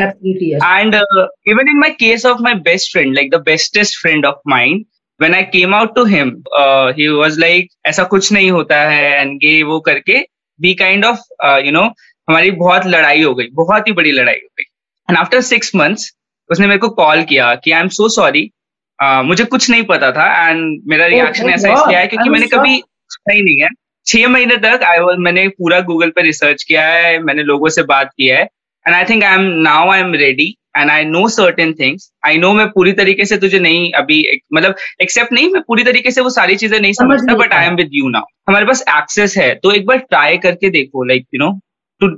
Absolutely 0.00 0.46
yes. 0.50 0.62
and 0.66 0.94
uh, 0.94 1.22
even 1.52 1.68
in 1.70 1.78
my 1.78 1.88
case 2.02 2.24
of 2.24 2.38
my 2.40 2.52
best 2.68 2.92
friend 2.92 3.16
like 3.18 3.30
the 3.32 3.40
bestest 3.48 3.96
friend 4.02 4.26
of 4.28 4.36
mine 4.52 4.78
when 5.20 5.34
i 5.38 5.40
came 5.54 5.74
out 5.78 5.90
to 5.96 6.04
him 6.12 6.30
uh, 6.60 6.92
he 6.92 7.08
was 7.14 7.36
like 7.38 7.68
ऐसा 7.86 8.04
कुछ 8.12 8.30
नहीं 8.32 8.50
होता 8.50 8.80
है 8.90 9.10
and 9.18 9.44
ये 9.44 9.62
वो 9.62 9.78
करके 9.88 10.20
we 10.60 10.74
kind 10.74 11.08
of 11.10 11.18
uh, 11.46 11.58
you 11.66 11.74
know 11.76 11.84
हमारी 12.28 12.50
बहुत 12.50 12.86
लड़ाई 12.86 13.22
हो 13.22 13.34
गई 13.34 13.48
बहुत 13.52 13.88
ही 13.88 13.92
बड़ी 13.92 14.12
लड़ाई 14.12 14.34
हो 14.34 14.48
गई 14.58 14.64
एंड 15.08 15.18
आफ्टर 15.18 15.40
सिक्स 15.40 15.74
मंथ्स 15.74 16.10
उसने 16.50 16.66
मेरे 16.66 16.78
को 16.78 16.88
कॉल 16.88 17.22
किया 17.22 17.54
कि 17.54 17.70
आई 17.70 17.80
एम 17.80 17.88
सो 17.88 18.08
सॉरी 18.08 18.50
मुझे 18.98 19.44
कुछ 19.44 19.70
नहीं 19.70 19.82
पता 19.82 20.10
था 20.12 20.48
एंड 20.48 20.82
मेरा 20.86 21.06
रिएक्शन 21.06 21.50
ऐसा 21.50 21.72
इसलिए 21.72 21.96
आया 21.96 22.06
क्योंकि 22.06 22.28
मैंने 22.30 22.46
कभी 22.46 22.82
सुना 23.08 23.34
ही 23.34 23.42
नहीं 23.42 23.62
है। 23.62 23.68
छह 24.06 24.28
महीने 24.28 24.56
तक 24.56 24.82
आई 24.84 24.98
मैंने 25.18 25.48
पूरा 25.48 25.80
गूगल 25.80 26.10
पे 26.10 26.22
रिसर्च 26.22 26.62
किया 26.62 26.86
है 26.86 27.18
मैंने 27.18 27.42
लोगों 27.42 27.68
से 27.68 27.82
बात 27.82 28.10
किया 28.16 28.36
है 28.38 28.42
and 28.86 28.94
I 28.94 29.04
think 29.04 29.24
I 29.24 29.34
am 29.34 29.44
now 29.62 29.90
I 29.90 30.00
am 30.00 30.12
ready 30.14 30.56
and 30.76 30.90
I 30.90 31.04
know 31.04 31.28
certain 31.28 31.72
things 31.72 32.10
I 32.26 32.38
know 32.38 32.52
मैं 32.52 32.66
पूरी 32.68 32.92
तरीके 32.92 33.24
से 33.24 33.36
तुझे 33.36 33.58
नहीं 33.58 33.92
अभी 33.92 34.40
मतलब 34.54 34.74
एक्सेप्ट 35.02 35.32
नहीं 35.32 35.50
मैं 35.50 35.62
पूरी 35.62 35.84
तरीके 35.84 36.10
से 36.10 36.20
वो 36.20 36.30
सारी 36.30 36.56
चीज़ें 36.56 36.80
नहीं 36.80 36.92
समझता 36.92 37.34
but 37.34 37.52
I 37.52 37.66
am 37.66 37.74
with 37.74 37.90
you 37.92 38.08
now 38.08 38.24
हमारे 38.48 38.66
पास 38.66 38.84
एक्सेस 38.96 39.36
है 39.36 39.54
तो 39.54 39.72
एक 39.72 39.86
बार 39.86 39.98
ट्राई 39.98 40.38
करके 40.38 40.70
देखो 40.70 41.04
like 41.04 41.26
you 41.34 41.38
know 41.38 41.58
to 42.00 42.08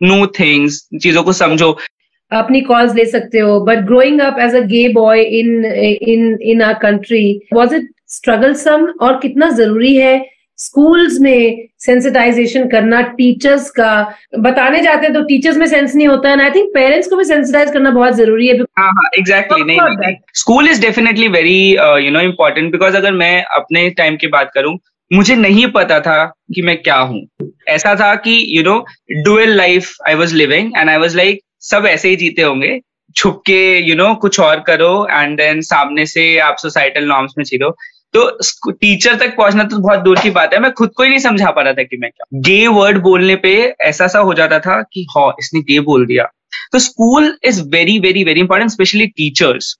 know 0.00 0.26
things 0.38 0.88
चीज़ों 1.02 1.22
को 1.22 1.32
समझो। 1.32 1.78
अपनी 2.32 2.60
कॉल्स 2.70 2.94
ले 2.94 3.04
सकते 3.06 3.38
हो 3.38 3.58
but 3.64 3.84
growing 3.86 4.20
up 4.20 4.38
as 4.40 4.54
a 4.56 4.60
gay 4.66 4.88
boy 4.92 5.22
in 5.40 5.64
in 5.64 6.36
in 6.42 6.62
our 6.62 6.74
country 6.82 7.24
was 7.54 7.74
it 7.74 7.88
strugglesome 8.10 8.86
और 9.00 9.18
कितना 9.22 9.48
ज़रूरी 9.50 9.94
है 9.96 10.14
स्कूल्स 10.58 11.18
में 11.20 11.68
सेंसिटाइजेशन 11.80 12.68
करना 12.68 13.00
टीचर्स 13.18 13.70
का? 13.70 13.92
बताने 14.40 14.80
जाते 14.82 15.06
हैं 15.06 15.12
तो 15.14 15.22
टीचर्स 15.28 15.56
में 15.56 15.66
सेंस 15.66 15.94
नहीं 15.94 16.06
होता 16.08 16.28
है 16.30 16.42
आई 16.42 16.50
थिंक 16.50 16.68
पेरेंट्स 16.74 17.08
को 17.08 17.16
भी 17.16 17.24
सेंसिटाइज 17.24 17.70
करना 17.72 17.90
बहुत 17.90 18.14
ज़रूरी 18.16 18.48
है। 18.48 18.56
हाँ 18.78 18.90
हाँ 18.90 19.08
एग्जैक्टली 19.18 19.64
नहीं 19.64 19.78
नहीं। 19.80 20.14
School 20.40 20.68
is 20.68 20.80
definitely 20.80 21.28
very 21.28 21.58
you 22.04 22.10
know 22.10 22.20
important 22.20 22.70
because 22.72 22.96
अगर 22.96 23.12
मैं 23.14 23.42
अपने 23.56 23.88
टाइम 23.98 24.16
की 24.16 24.26
बात 24.36 24.50
करूँ 24.54 24.76
मुझे 25.10 25.36
नहीं 25.36 25.66
पता 25.72 25.98
था 26.00 26.24
कि 26.54 26.62
मैं 26.62 26.76
क्या 26.82 26.96
हूँ। 26.96 27.26
ऐसा 27.68 27.94
था 27.94 28.14
कि 28.26 28.36
you 28.56 28.62
know 28.62 28.78
dual 29.24 29.56
life 29.56 29.90
I 30.08 30.14
was 30.14 30.34
living 30.34 30.72
and 30.76 30.90
I 30.90 30.96
was 30.98 31.16
like 31.16 31.40
सब 31.62 31.86
ऐसे 31.86 32.08
ही 32.08 32.16
जीते 32.16 32.42
होंगे। 32.42 32.78
छुप 33.16 33.42
के 33.46 33.78
यू 33.80 33.94
नो 33.96 34.14
कुछ 34.16 34.38
और 34.40 34.60
करो 34.66 35.06
एंड 35.10 35.36
देन 35.36 35.60
सामने 35.62 36.06
से 36.06 36.38
आप 36.40 36.56
सोसाइटल 36.58 37.04
नॉर्म्स 37.06 37.34
में 37.38 37.44
छिलो 37.44 37.70
तो 38.14 38.28
टीचर 38.70 39.14
तक 39.16 39.36
पहुँचना 39.36 39.64
तो 39.64 39.78
बहुत 39.78 40.00
दूर 40.00 40.18
की 40.20 40.30
बात 40.30 40.54
है। 40.54 40.58
मैं 40.60 40.70
खुद 40.72 40.90
को 40.96 41.02
ही 41.02 41.08
नहीं 41.08 41.18
समझा 41.20 41.50
पा 41.50 41.62
रहा 41.62 41.72
था 41.72 41.82
कि 41.82 41.96
मैं 41.96 42.10
क्या। 42.10 42.40
गे 42.40 42.66
वर्ड 42.68 42.98
बोलने 43.02 43.36
पे 43.38 43.52
ऐसा 43.82 44.06
सा 44.06 44.18
हो 44.20 44.34
जाता 44.34 44.58
था 44.60 44.80
कि 44.84 45.06
हाँ 45.10 45.28
इसने 45.40 45.60
गे 45.62 45.78
बोल 45.82 46.06
दिया। 46.06 46.24
तो 46.72 46.78
school 46.78 47.34
is 47.44 47.62
very 47.70 47.98
very 47.98 48.24
very 48.24 48.40
important 48.40 48.70
specially 48.70 49.06
teachers 49.08 49.74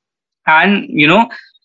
and 0.46 0.86
you 1.00 1.08
know 1.08 1.18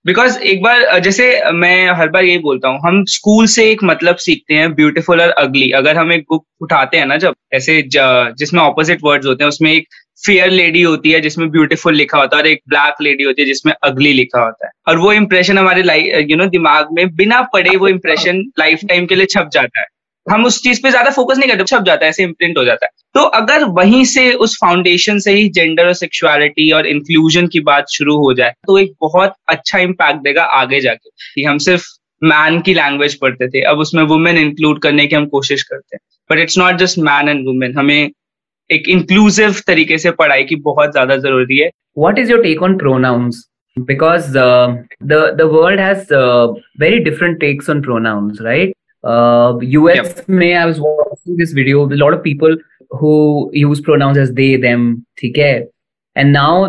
because 0.05 0.37
एक 0.39 0.61
बार, 0.63 0.99
जैसे 0.99 1.51
मैं 1.53 1.91
हर 1.91 2.09
बार 2.09 2.23
यही 2.23 2.37
बोलता 2.39 2.67
हूँ, 2.67 2.79
हम 2.85 3.03
स्कूल 3.09 3.45
से 3.47 3.69
एक 3.71 3.83
मतलब 3.83 4.15
सीखते 4.17 4.53
हैं 4.53 4.73
ब्यूटीफुल 4.73 5.21
और 5.21 5.29
अगली 5.39 5.69
अगर 5.71 5.97
हम 5.97 6.11
एक 6.11 6.25
बुक 6.29 6.45
उठाते 6.61 6.97
हैं 6.97 7.05
ना 7.05 7.17
जब, 7.17 7.33
ऐसे 7.53 7.81
जिसमें 7.87 8.61
ऑपोजिट 8.61 8.99
वर्ड्स 9.03 9.27
होते 9.27 9.43
हैं, 9.43 9.49
उसमें 9.49 9.71
एक 9.71 9.87
फेयर 10.21 10.49
लेडी 10.51 10.81
होती 10.81 11.11
है, 11.11 11.19
जिसमें 11.21 11.49
ब्यूटीफुल 11.51 11.95
लिखा 11.95 12.17
होता 12.17 12.37
है 12.37 12.41
और 12.41 12.47
एक 12.47 12.61
ब्लैक 12.69 13.01
लेडी 13.01 13.23
होती 13.23 13.41
है, 13.41 13.47
जिसमें 13.47 13.73
अगली 13.83 14.13
लिखा 14.13 14.41
होता 14.41 14.65
है। 14.65 14.71
और 14.87 14.97
वो 14.99 15.11
इम्प्रेशन 15.13 15.57
हमारे 15.57 15.81
यू 16.21 16.37
नो 16.37 16.45
दिमाग 16.47 16.87
में 16.93 17.15
बिना 17.15 17.41
पढ़े 17.53 17.75
वो 17.77 17.87
इम्प्रेशन 17.87 18.43
लाइफ 18.59 18.79
टाइम 18.89 19.05
के 19.05 19.15
लिए 19.15 19.25
छप 19.27 19.49
जाता 19.53 19.79
है। 19.79 19.85
हम 20.25 20.45
उस 20.45 20.61
चीज़ 20.63 20.81
पे 20.83 20.89
ज़्यादा 20.89 21.09
फोकस 21.11 21.37
नहीं 21.37 21.49
करते 21.49 21.63
छप 21.65 21.83
जाता 21.83 22.05
है, 22.05 22.09
ऐसे 22.09 22.23
इम्प्रिंट 22.23 22.57
हो 22.57 22.63
जाता 22.65 22.85
है। 22.85 22.91
तो 23.15 23.21
अगर 23.35 23.63
वहीं 23.75 24.03
से 24.05 24.31
उस 24.35 24.55
फाउंडेशन 24.61 25.19
से 25.19 25.31
ही 25.33 25.47
जेंडर 25.49 25.85
और 25.85 25.93
सेक्सुअलिटी 25.95 26.71
और 26.71 26.87
इंक्लूजन 26.87 27.47
की 27.47 27.59
बात 27.61 27.89
शुरू 27.91 28.17
हो 28.17 28.33
जाए 28.33 28.53
तो 28.67 28.77
एक 28.79 28.91
बहुत 29.01 29.33
अच्छा 29.49 29.79
इम्पैक्ट 29.79 30.23
देगा 30.23 30.43
आगे 30.55 30.79
जाके। 30.81 31.09
कि 31.35 31.43
हम 31.43 31.57
सिर्फ़ 31.59 31.85
मैन 32.21 32.59
की 32.61 32.73
लैंग्वेज 32.73 33.15
पढ़ते 33.15 33.47
थे, 33.47 33.61
अब 33.61 33.79
उसमें 33.79 34.03
वुमेन 34.05 34.37
इंक्लूड 34.37 34.81
करने 34.81 35.05
की 35.07 35.15
हम 35.15 35.25
कोशिश 35.27 35.63
करते 35.63 35.95
हैं। 35.95 35.99
But 36.29 36.39
it's 36.39 36.57
not 36.57 36.75
just 36.75 36.99
man 36.99 37.29
and 37.29 37.45
women 37.47 37.77
हमें 37.77 38.09
एक 38.69 38.89
इंक्लूसिव 38.89 39.55
तरीके 39.67 39.97
से 39.97 40.11
पढ़ाई 40.11 40.43
की 40.43 40.55
बहुत 40.63 40.91
ज़्यादा 40.91 41.17
ज़रूरी 41.17 41.57
है 41.57 41.69
what 41.97 42.19
is 42.19 42.31
your 42.31 42.41
take 42.43 42.63
on 42.63 42.77
pronouns 42.77 43.47
because 43.77 44.31
the 44.33 45.49
world 45.53 45.79
has 45.79 46.13
very 46.81 46.99
different 46.99 47.39
takes 47.39 47.69
on 47.69 47.81
pronouns 47.81 48.39
right 48.41 48.73
US 49.63 50.23
में 50.29 50.53
I 50.53 50.65
was 50.65 50.79
watching 50.79 51.37
this 51.37 51.53
video 51.55 51.87
lot 51.93 52.13
of 52.13 52.21
people 52.21 52.59
who 52.91 53.09
use 53.55 53.83
pronouns 53.83 54.17
as 54.17 54.29
they 54.31 54.55
them 54.57 54.93
ठीक 55.17 55.37
है? 55.37 55.53
And 56.15 56.31
now 56.31 56.67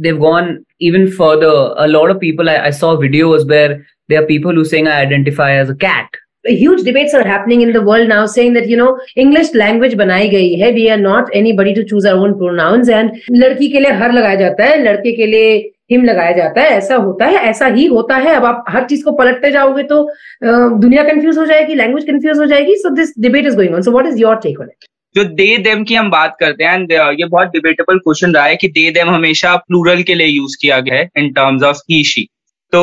they 0.00 0.12
gone 0.12 0.58
even 0.82 1.10
for 1.10 1.36
the 1.40 1.86
lot 1.90 2.10
of 2.10 2.18
people 2.18 2.48
I 2.48 2.72
saw 2.72 2.96
videos 2.96 3.46
where 3.50 3.72
they 4.10 4.16
are 4.16 4.24
people 4.24 4.56
who 4.56 4.64
I 4.76 4.82
identify 4.88 5.52
as 5.52 5.70
a 5.70 5.74
cat 5.84 6.16
Huge 6.44 6.82
debates 6.84 7.12
are 7.12 7.24
happening 7.24 7.60
in 7.62 7.72
the 7.72 7.80
world 7.82 8.08
now 8.08 8.24
saying 8.24 8.54
that, 8.54 8.66
you 8.66 8.76
know, 8.76 8.98
English 9.16 9.48
language 9.54 9.94
बनाई 9.96 10.28
गई 10.28 10.54
है. 10.60 10.72
We 10.74 10.84
are 10.90 11.00
not 11.00 11.34
anybody 11.40 11.74
to 11.78 11.84
choose 11.84 12.06
our 12.06 12.20
own 12.26 12.32
pronouns 12.38 12.92
and 12.98 13.18
लड़की 13.32 13.68
के 13.72 13.80
लिए 13.80 13.92
हर 13.98 14.12
लगाया 14.12 14.34
जाता 14.36 14.64
है, 14.64 14.82
लड़के 14.84 15.12
के 15.16 15.26
लिए 15.26 15.50
हिम 15.90 16.04
लगाया 16.04 16.32
जाता 16.36 16.60
है. 16.60 16.70
ऐसा 16.76 16.96
होता 16.96 17.26
है 17.26 17.42
ऐसा 17.50 17.66
ही 17.76 17.86
होता 17.86 18.16
है. 18.16 18.34
अब 18.34 18.44
आप 18.44 18.64
हर 18.68 18.84
चीज़ 18.88 19.04
को 19.04 19.12
पलटते 19.20 19.50
जाओगे 19.52 19.82
तो 19.92 20.02
दुनिया 20.44 21.04
कंफ्यूज 21.04 21.38
हो 21.38 21.46
जाएगी 21.46 21.74
लैंग्वेज 21.74 22.04
कंफ्यूज 22.06 22.38
हो 22.38 22.46
जाएगी. 22.46 22.76
So 22.76 22.94
this 22.96 23.12
debate 23.20 23.46
is 23.46 23.56
going 23.56 23.74
on 23.74 23.82
so 23.82 23.92
what 23.92 24.06
is 24.06 24.18
your 24.20 24.36
take 24.42 24.60
on 24.60 24.66
it 24.66 24.88
जो 25.14 25.24
दे 25.24 25.56
देम 25.62 25.84
की 25.84 25.94
हम 25.94 26.10
बात 26.10 26.36
करते 26.40 26.64
हैं 26.64 26.74
एंड 26.74 26.92
ये 26.92 27.24
बहुत 27.24 27.48
डिबेटेबल 27.52 27.98
क्वेश्चन 27.98 28.34
रहा 28.34 28.44
है 28.44 28.56
कि 28.56 28.68
दे 28.76 28.90
देम 28.98 29.10
हमेशा 29.10 29.56
प्लूरल 29.56 30.02
के 30.02 30.14
लिए 30.14 30.26
यूज़ 30.26 30.56
किया 30.60 30.78
गया 30.80 30.94
है 30.94 31.08
in 31.18 31.32
terms 31.38 31.62
of 31.70 31.78
he 31.90 32.02
she 32.10 32.28
तो 32.72 32.82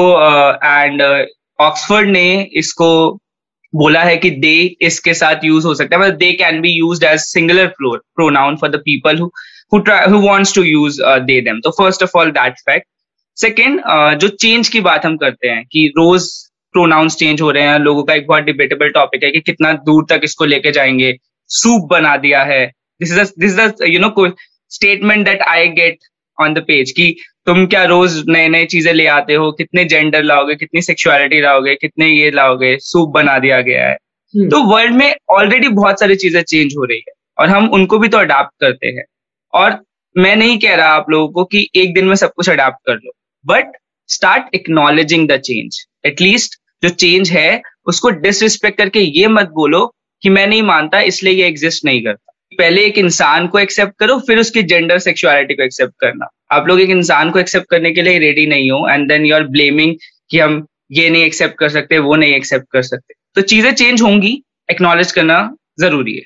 एंड 0.63 1.01
ऑक्सफोर्ड 1.59 2.09
ने 2.09 2.27
इसको 2.61 2.89
बोला 3.75 4.03
है 4.03 4.17
कि 4.17 4.29
दे 4.29 4.75
इसके 4.81 5.13
साथ 5.13 5.35
यूज़ 5.43 5.65
हो 5.65 5.75
सकता 5.75 5.95
है 5.95 6.01
मतलब 6.01 6.15
they 6.15 6.33
can 6.33 6.61
be 6.61 6.69
use 6.69 7.05
as 7.05 7.19
singular 7.19 7.67
pronoun 7.81 8.55
for 8.55 8.69
the 8.69 8.75
people 8.75 9.17
who 9.17 9.31
to 9.73 10.61
use 10.63 10.93
uh, 10.93 11.19
they 11.19 11.41
them. 11.41 11.57
So 11.57 11.71
first 11.81 12.01
of 12.01 12.09
all 12.15 12.27
that 12.27 12.51
fact. 12.51 12.81
Second 13.35 13.81
जो 14.17 14.27
चेंज 14.27 14.69
की 14.69 14.79
बात 14.79 15.05
हम 15.05 15.17
करते 15.17 15.47
हैं 15.47 15.65
कि 15.71 15.93
रोज 15.97 16.23
प्रोनाउंस 16.71 17.15
चेंज 17.15 17.41
हो 17.41 17.51
रहे 17.51 17.63
हैं 17.63 17.79
लोगों 17.79 18.03
का 18.03 18.13
एक 18.13 18.27
बहुत 18.27 18.43
डिबेटेबल 18.43 18.89
टॉपिक 18.89 19.23
है 19.23 19.31
कि 19.31 19.39
कितना 19.39 19.73
दूर 19.73 20.05
तक 20.09 20.21
इसको 20.23 20.45
लेके 20.45 20.71
जाएँगे। 20.71 21.17
सूप 21.47 21.89
बना 21.89 22.17
दिया 22.17 22.43
है। 22.43 22.67
This 23.01 23.11
is 23.11 23.33
this 23.39 23.59
is 23.59 23.83
you 23.83 23.99
know 23.99 24.35
statement 24.69 25.25
that 25.25 25.41
I 25.41 25.67
get 25.67 25.97
on 26.41 26.53
the 26.53 26.57
page 26.57 26.91
कि 26.91 27.17
तुम 27.47 27.65
क्या 27.67 27.83
रोज 27.83 28.23
नए 28.27 28.47
नए 28.47 28.65
चीज़ें 28.65 28.93
ले 28.93 29.05
आते 29.07 29.33
हो? 29.33 29.51
कितने 29.51 29.83
जेंडर 29.85 30.23
लाओगे? 30.23 30.55
कितनी 30.55 30.81
सेक्सुअलिटी 30.81 31.41
लाओगे? 31.41 31.75
कितने 31.75 32.07
ये 32.07 32.31
लाओगे? 32.31 32.77
सूप 32.79 33.09
बना 33.09 33.37
दिया 33.39 33.61
गया 33.61 33.87
है। 33.87 33.95
hmm. 33.95 34.51
तो 34.51 34.61
वर्ल्ड 34.63 34.95
में 34.95 35.15
ऑलरेडी 35.29 35.67
बहुत 35.67 35.99
सारी 35.99 36.15
चीज़ें 36.15 36.41
चेंज 36.41 36.73
हो 36.77 36.83
रही 36.83 36.97
है 36.97 37.13
और 37.37 37.49
हम 37.49 37.69
उनको 37.69 37.99
भी 37.99 38.07
तो 38.07 38.17
अडाप्ट 38.17 38.51
करते 38.61 38.87
हैं। 38.87 39.03
और 39.53 39.77
मैं 40.15 40.35
नहीं 40.35 40.57
कह 40.59 40.75
रहा 40.75 40.87
आप 40.87 41.09
लोगों 41.09 41.27
को 41.27 41.43
कि 41.43 41.67
एक 41.75 41.93
दिन 41.93 42.05
में 42.05 42.15
सब 42.15 42.33
कुछ 42.33 42.49
अडाप्ट 42.49 42.77
कर 42.85 42.95
लो 42.95 43.11
but 43.45 43.71
start 44.07 44.55
acknowledging 44.55 45.27
the 45.27 45.37
change 45.37 45.85
at least 46.05 46.55
जो 46.83 46.89
चेंज 46.89 47.31
है 47.31 47.61
उसको 47.85 48.09
डिसरिस्पेक्ट 48.09 48.77
करके 48.77 48.99
ये 48.99 49.27
मत 49.27 49.49
बोलो 49.49 49.85
कि 50.21 50.29
मैं 50.29 50.47
नहीं 50.47 50.61
मानता 50.63 51.01
इसलिए 51.01 51.33
ये 51.33 51.47
एग्जिस्ट 51.47 51.85
नहीं 51.85 52.03
करता। 52.03 52.26
पहले 52.57 52.85
एक 52.85 52.97
इंसान 52.97 53.47
को 53.47 53.59
एक्सेप्ट 53.59 53.93
करो 53.99 54.17
फिर 54.27 54.39
उसकी 54.39 54.63
जेंडर 54.63 54.99
सेक्सुअलिटी 54.99 55.53
को 55.53 55.63
एक्सेप्ट 55.63 55.93
करना। 55.99 56.29
आप 56.51 56.67
लोग 56.67 56.81
एक 56.81 56.89
इंसान 56.89 57.31
को 57.31 57.39
एक्सेप्ट 57.39 57.69
करने 57.69 57.91
के 57.91 58.01
लिए 58.01 58.19
रेडी 58.19 58.45
नहीं 58.47 58.71
हो 58.71 58.87
and 58.89 59.07
then 59.09 59.25
you 59.25 59.35
are 59.35 59.43
blaming 59.57 59.95
कि 60.31 60.39
हम 60.39 60.65
ये 60.91 61.09
नहीं 61.09 61.23
एक्सेप्ट 61.23 61.57
कर 61.59 61.69
सकते 61.69 61.99
वो 61.99 62.15
नहीं 62.15 62.33
एक्सेप्ट 62.35 62.65
कर 62.73 62.81
सकते। 62.83 63.13
तो 63.35 63.41
चीज़ें 63.43 63.73
चेंज 63.73 64.01
होंगी 64.01 64.41
एक्नोलेज 64.71 65.11
करना 65.11 65.37
ज़रूरी 65.79 66.15
है। 66.15 66.23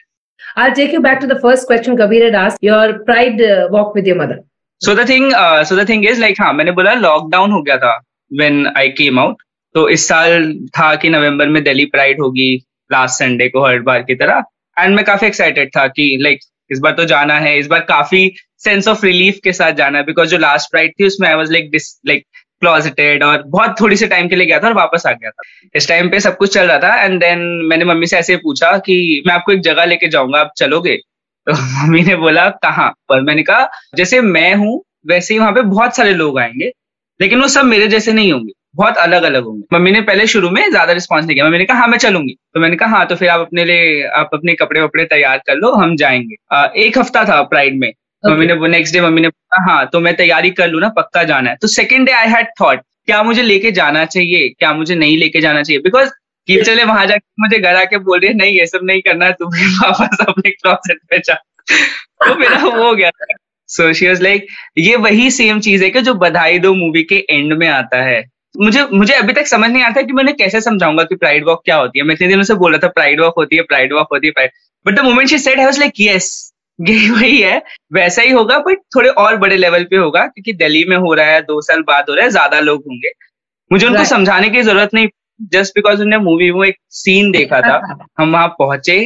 I'll 0.62 0.74
take 0.78 0.94
you 0.94 1.02
back 1.04 1.20
to 1.20 1.28
the 1.28 1.40
first 1.42 1.68
question 1.68 1.98
Kabir 1.98 2.24
had 2.24 2.38
asked, 2.38 2.64
your 2.68 2.88
pride 3.06 3.42
uh, 3.42 3.68
walk 3.76 3.94
with 3.98 4.08
your 4.10 4.18
mother. 4.22 4.38
So 4.82 4.94
the 4.96 5.08
thing 5.10 5.32
so 5.68 5.76
the 5.76 5.88
thing 5.90 6.06
is 6.10 6.20
like 6.22 6.42
हाँ 6.42 6.54
मैंने 6.54 6.72
बोला 6.72 6.94
लॉकडाउन 6.94 7.52
हो 7.52 7.62
गया 7.62 7.78
था 7.78 7.94
वेन 8.32 8.66
आई 8.78 8.90
केम 8.98 9.20
आउट 9.20 9.44
तो 9.76 9.88
इस 9.90 10.08
साल 10.08 10.54
था 10.78 10.94
कि 10.96 11.10
नवंबर 11.10 11.48
में 11.50 11.64
दिल्ली 11.64 11.86
प्राइड 11.88 12.22
होगी 12.22 12.56
लास्ट 12.92 13.20
संडे 13.20 13.48
को 13.50 13.66
हर 13.66 13.80
बार 13.82 14.02
की 14.04 14.16
तरह। 14.16 14.44
एंड 14.80 14.96
मैं 14.96 15.06
काफ़ी 15.06 15.28
एक्साइटेड 15.28 15.70
था 15.78 15.88
कि 15.88 16.18
लाइक 16.22 16.38
like, 16.38 16.51
इस 16.70 16.80
बार 16.80 16.92
तो 16.94 17.06
जाना 17.06 17.40
है 17.40 17.58
इस 17.60 17.68
बार 17.68 17.80
काफ़ी 17.80 18.32
सेंस 18.58 18.88
ऑफ़ 18.88 19.06
रिलीफ 19.06 19.40
के 19.44 19.54
साथ 19.54 19.72
जाना 19.72 19.98
है 19.98 20.04
बिकॉज़ 20.06 20.30
जो 20.30 20.38
लास्ट 20.38 20.72
प्राइड 20.72 20.94
थी 21.00 21.06
उसमें 21.06 21.28
I 21.30 21.36
was 21.36 21.51
like 21.51 21.72
this 21.72 22.00
like 22.08 22.25
closeted 22.62 23.24
और 23.24 23.44
बहुत 23.48 23.75
थोड़ी 23.82 23.96
से 23.96 24.08
टाइम 24.08 24.28
के 24.28 24.36
लिए 24.36 24.48
गया 24.48 24.60
था 24.60 24.68
और 24.68 24.74
वापस 24.74 25.04
आ 25.08 25.12
गया 25.12 25.30
था। 25.30 25.44
इस 25.75 25.88
टाइम 25.88 26.10
पे 26.10 26.20
सब 26.20 26.38
कुछ 26.38 26.54
चल 26.54 26.68
रहा 26.68 26.78
था 26.80 27.04
एंड 27.04 27.20
देन 27.20 27.40
मैंने 27.70 27.86
मम्मी 27.86 28.08
से 28.08 28.18
ऐसे 28.18 28.36
पूछा 28.38 28.78
कि 28.78 29.24
मैं 29.28 29.34
आपको 29.34 29.51
एक 29.51 29.62
जगह 29.62 29.86
लेके 29.86 30.08
जाऊँगा 30.08 30.40
आप 30.40 30.51
चलोगे? 30.58 30.96
तो 31.48 31.54
मम्मी 31.84 32.01
ने 32.04 32.16
बोला 32.16 32.50
कहाँ? 32.50 32.90
पर 33.10 33.22
मैंने 33.22 33.44
कहा 33.44 33.70
जैसे 33.96 34.22
मैं 34.22 34.54
हूँ 34.56 34.82
वैसे 35.08 35.34
ही 35.34 35.40
वहाँ 35.40 35.51
पे 35.51 35.62
बहुत 35.62 35.96
सारे 35.96 36.13
लोग 36.13 36.40
आएँगे 36.40 36.72
लेकिन 37.20 37.42
वो 37.42 37.48
सब 37.48 37.66
मेरे 37.66 37.88
जैसे 37.88 38.13
नहीं 38.13 38.32
होंगे। 38.34 38.54
बहुत 38.75 38.98
अलग 38.98 39.24
अलग 39.24 39.44
होंगे। 39.44 39.63
मम्मी 39.74 39.92
ने 39.92 40.01
पहले 40.01 40.25
शुरू 40.28 40.50
में 40.50 40.70
ज़्यादा 40.70 40.94
रिस्पॉन्स 40.94 41.25
नहीं 41.25 41.36
किया। 41.36 41.46
मम्मी 41.46 41.58
ने 41.58 41.66
कहा 41.66 41.78
हाँ 41.78 41.88
मैं 41.88 41.98
चलूँगी। 41.98 42.34
तो 42.54 42.60
मैंने 42.60 42.75
कहा 42.75 42.98
हाँ 42.98 43.06
तो 43.08 43.16
फिर 43.16 43.30
आप 43.30 43.40
अपने 43.40 43.66
लिए 43.66 44.04
आप 44.10 44.30
अपने 44.34 44.54
कपड़े 44.56 44.82
वपड़े 44.82 45.06
तैयार 45.06 45.38
कर 45.38 45.56
लो 45.56 45.72
हम 45.74 45.96
जाएँगे। 45.96 46.36
आ, 46.54 46.66
एक 46.66 46.98
हफ़्ता 46.98 47.24
था 47.25 47.42
प्राइड 47.44 47.80
में। 47.80 47.88
Okay. 47.90 48.34
मम्मी 48.34 48.46
ने 48.48 48.68
नेक्स्ट 48.68 48.94
डे 48.94 49.01
मम्मी 49.01 49.22
ने 49.22 49.30
कहा 49.30 49.72
हाँ 49.72 49.86
तो 49.94 50.00
मैं 50.00 50.16
तैयारी 50.16 50.50
कर 50.51 50.68
लू 50.68 50.80
ना 50.80 50.90
पक्का 50.90 51.24
जाना 51.24 51.50
है। 51.50 51.56
तो 51.62 51.68
second 51.68 52.06
day 52.06 52.12
I 52.12 52.28
had 52.28 52.48
thought 52.62 52.82
क्या 53.06 53.22
मुझे 53.24 53.42
लेके 53.42 53.72
जाना 53.72 54.06
चाहिए? 54.06 54.50
क्या 54.60 54.74
मुझे 54.74 54.96
नहीं 54.96 55.18
लेके 55.18 55.42
जाना 55.42 55.63
चाहिए? 55.63 55.82
बिकॉज़ 55.82 56.10
कि 56.48 56.62
चले 56.62 56.84
वहाँ 56.84 57.06
जाके 57.06 57.22
मुझे 57.40 57.60
घर 57.60 57.75
आके 57.75 57.98
बोल 57.98 58.20
रहे 58.20 58.34
नहीं 58.34 58.58
ये 58.60 58.66
सब 58.68 58.80
नहीं 58.84 59.01
करना 59.01 59.30
तुम 59.32 59.50
वापस 59.54 60.25
अपने 60.28 60.50
क्लॉसेट 60.51 61.00
पे 61.10 61.18
जा 61.20 61.34
तो 62.25 62.36
मेरा 62.36 62.58
वो 62.58 62.84
हो 62.84 62.94
गया 62.96 63.10
सो 63.70 63.92
शी 63.94 64.08
वॉज़ 64.08 64.22
लाइक 64.24 64.48
ये 64.78 64.96
वही 64.96 65.30
सेम 65.32 65.60
चीज़ 65.60 65.84
है 65.84 65.90
कि 65.90 66.01
जो 66.01 66.13
बधाई 66.16 66.60
दो 66.60 66.74
मूवी 66.74 67.04
के 67.04 67.25
एंड 67.30 67.54
में 67.54 67.68
आता 67.68 68.01
है? 68.04 68.22
मुझे 68.55 68.84
मुझे 68.93 69.13
अभी 69.13 69.34
तक 69.34 69.48
समझ 69.48 69.70
नहीं 69.70 69.84
आता 69.84 70.01
कि 70.01 70.13
मैंने 70.13 70.34
कैसे 70.34 70.62
समझाऊँगा 70.62 71.03
कि 71.03 71.15
प्राइड 71.15 71.46
वॉक 71.46 71.62
क्या 71.65 71.75
होती 71.75 72.00
है। 72.00 72.05
मैं 72.05 72.15
इतने 72.15 72.27
दिनों 72.27 72.43
से 72.43 72.53
बोल 72.55 72.72
रहा 72.72 72.79
था 72.84 72.91
प्राइड 72.91 73.22
वॉक 73.22 73.34
होती 73.38 73.55
है 73.55 73.62
प्राइड 73.63 73.93
वॉक 73.93 74.08
होती 74.12 74.27
है 74.27 74.34
pride 74.34 74.51
but 74.86 74.96
the 74.96 75.03
moment 75.03 75.29
she 75.29 75.38
said 75.39 75.60
I 75.60 75.65
was 75.65 75.79
like 75.79 75.93
yes 76.00 76.29
ये 76.79 77.10
वही 77.10 77.38
है। 77.38 77.62
वैसा 77.93 78.22
ही 78.22 78.31
होगा 78.31 78.58
बट 78.60 78.77
थोड़े 78.96 79.10
और 79.10 79.38
बड़े 79.38 79.58
लेवल 79.58 79.84
पे 79.84 79.98
होगा 79.98 80.25
क्योंकि 80.25 80.53
दिल्ली 80.55 80.84
में 80.86 80.96
हो 80.98 81.13
रहा 81.13 81.25
है 81.27 81.41
दो 81.43 81.60
साल 81.62 81.81
बाद 81.88 82.05
हो 82.10 82.15
रहा 82.15 82.25
है 82.25 82.31
ज़्यादा 82.31 82.60
लोग 82.60 82.84
होंगे। 82.88 83.12
मुझे 83.72 83.86
उनको 83.88 84.03
समझाने 84.05 84.50
की 84.50 84.62
ज़रूरत 84.62 84.93
नहीं 84.93 85.08
जस्ट 85.51 85.75
बिकॉज़ 85.75 86.01
उन्होंने 86.01 86.24
मूवी 86.24 86.51
में 86.51 86.67
एक 86.67 86.75
सीन 86.96 87.31
देखा 87.31 87.62
था 87.62 87.79
हम 88.20 88.31
वहाँ 88.31 88.48
पहुँचे। 88.60 89.00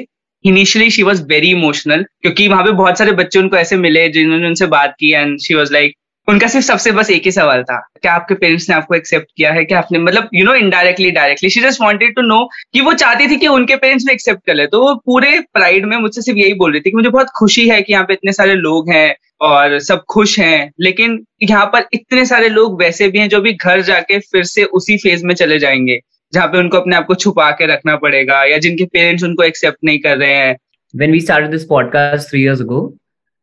Initially 0.46 0.90
she 0.92 1.04
was 1.04 1.24
very 1.28 1.50
emotional 1.52 2.04
क्योंकि 2.22 2.48
वहाँ 2.48 2.64
पे 2.64 2.72
बहुत 2.74 2.98
सारे 2.98 3.12
बच्चे 3.14 3.40
उनको 3.40 3.58
ऐसे 3.58 3.78
मिले 3.78 4.08
जिन्होंने 4.10 4.48
उनसे 4.48 4.66
बात 4.74 4.96
की 5.00 5.12
एंड 5.14 5.38
शी 5.42 5.54
वॉज़ 5.54 5.74
लाइक 5.74 5.96
उनका 6.28 6.48
सिर्फ़ 6.48 6.66
सबसे 6.66 6.92
बस 6.92 7.10
एक 7.12 7.24
ही 7.26 7.32
सवाल 7.32 7.64
था 7.64 7.78
क्या 8.02 8.14
आपके 8.14 8.36
पेरेंट्स 8.36 8.70
ने 8.70 8.76
आपको 8.76 8.96
एक्सेप्ट 8.96 9.28
किया 9.38 9.52
है? 9.54 9.64
क्या 9.66 9.80
आपने 9.80 10.00
मतलब 10.00 10.30
you 10.34 10.46
know 10.46 10.54
indirectly 10.56 11.12
directly 11.12 11.50
she 11.50 11.62
just 11.62 11.82
wanted 11.82 12.16
to 12.16 12.22
know 12.22 12.50
कि 12.74 12.82
वो 12.82 12.94
चाहती 12.94 13.28
थी 13.28 13.38
कि 13.38 13.48
उनके 13.48 13.76
पेरेंट्स 13.76 14.06
भी 14.06 14.14
एक्सेप्ट 14.14 14.46
कर 14.48 14.56
ले। 14.56 14.66
तो 14.68 14.82
वो 14.82 14.96
पूरे 14.96 15.40
प्राइड 15.54 15.86
में 15.86 15.98
मुझसे 15.98 16.22
सिर्फ़ 16.22 16.40
यही 16.40 16.54
बोल 16.54 16.72
रही 16.72 16.82
थी 16.82 16.90
कि 16.90 16.98
मुझे 16.98 17.10
बहुत 17.10 17.28
खुशी 17.38 17.68
है 17.70 17.82
कि 17.82 17.94
यहाँ 17.94 18.06
पे 18.06 18.14
इतने 18.14 18.32
सारे 18.32 18.56
लोग 18.56 18.90
हैं 18.90 19.16
और 19.42 19.80
सब 19.80 20.04
खुश 20.10 20.40
हैं 20.40 20.72
लेकिन 20.82 21.24
यहाँ 21.44 21.66
पर 21.66 21.88
इतने 21.94 22.26
सारे 22.26 22.50
लोग 22.50 22.82
वैसे 22.82 23.08
भी 23.08 23.20
हैं 23.20 23.30
जो 23.30 23.42
भी 23.42 23.54
घर 23.54 23.82
जाके 23.82 24.20
फिर 24.20 24.44
से 24.44 24.64
उसी 24.64 24.98
फ़ेज़ 24.98 25.26
में 25.26 25.36
चले 25.36 25.60
जाएँगे 25.60 26.00
जहाँ 26.34 26.48
पे 26.48 26.58
उनको 26.58 26.78
अपने 26.78 26.96
आप 26.96 27.06
को 27.06 27.16
छुपा 27.16 27.52
के 27.52 27.66
रखना 27.66 27.96
पड़ेगा 27.96 28.44
या 28.44 28.58
जिनके 28.58 28.86
पेरेंट्स 28.86 29.24
उनको 29.24 29.44
एक्सेप्ट 29.44 29.78
नहीं 29.84 30.00
कर 30.00 30.18
रहे 30.18 30.34
हैं। 30.34 30.56
When 30.94 31.14
we 31.14 31.26
started 31.26 31.54
this 31.54 31.66
podcast 31.72 32.32
three 32.32 32.44
years 32.44 32.62
ago, 32.66 32.82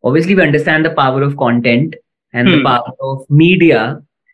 obviously 0.05 0.35
we 0.35 0.45
understand 0.45 0.89
the 0.89 0.95
power 0.99 1.27
of 1.29 1.37
content 1.43 2.02
and 2.35 2.49
the 2.49 2.63
power 2.65 2.93
of 3.01 3.25
media. 3.31 3.83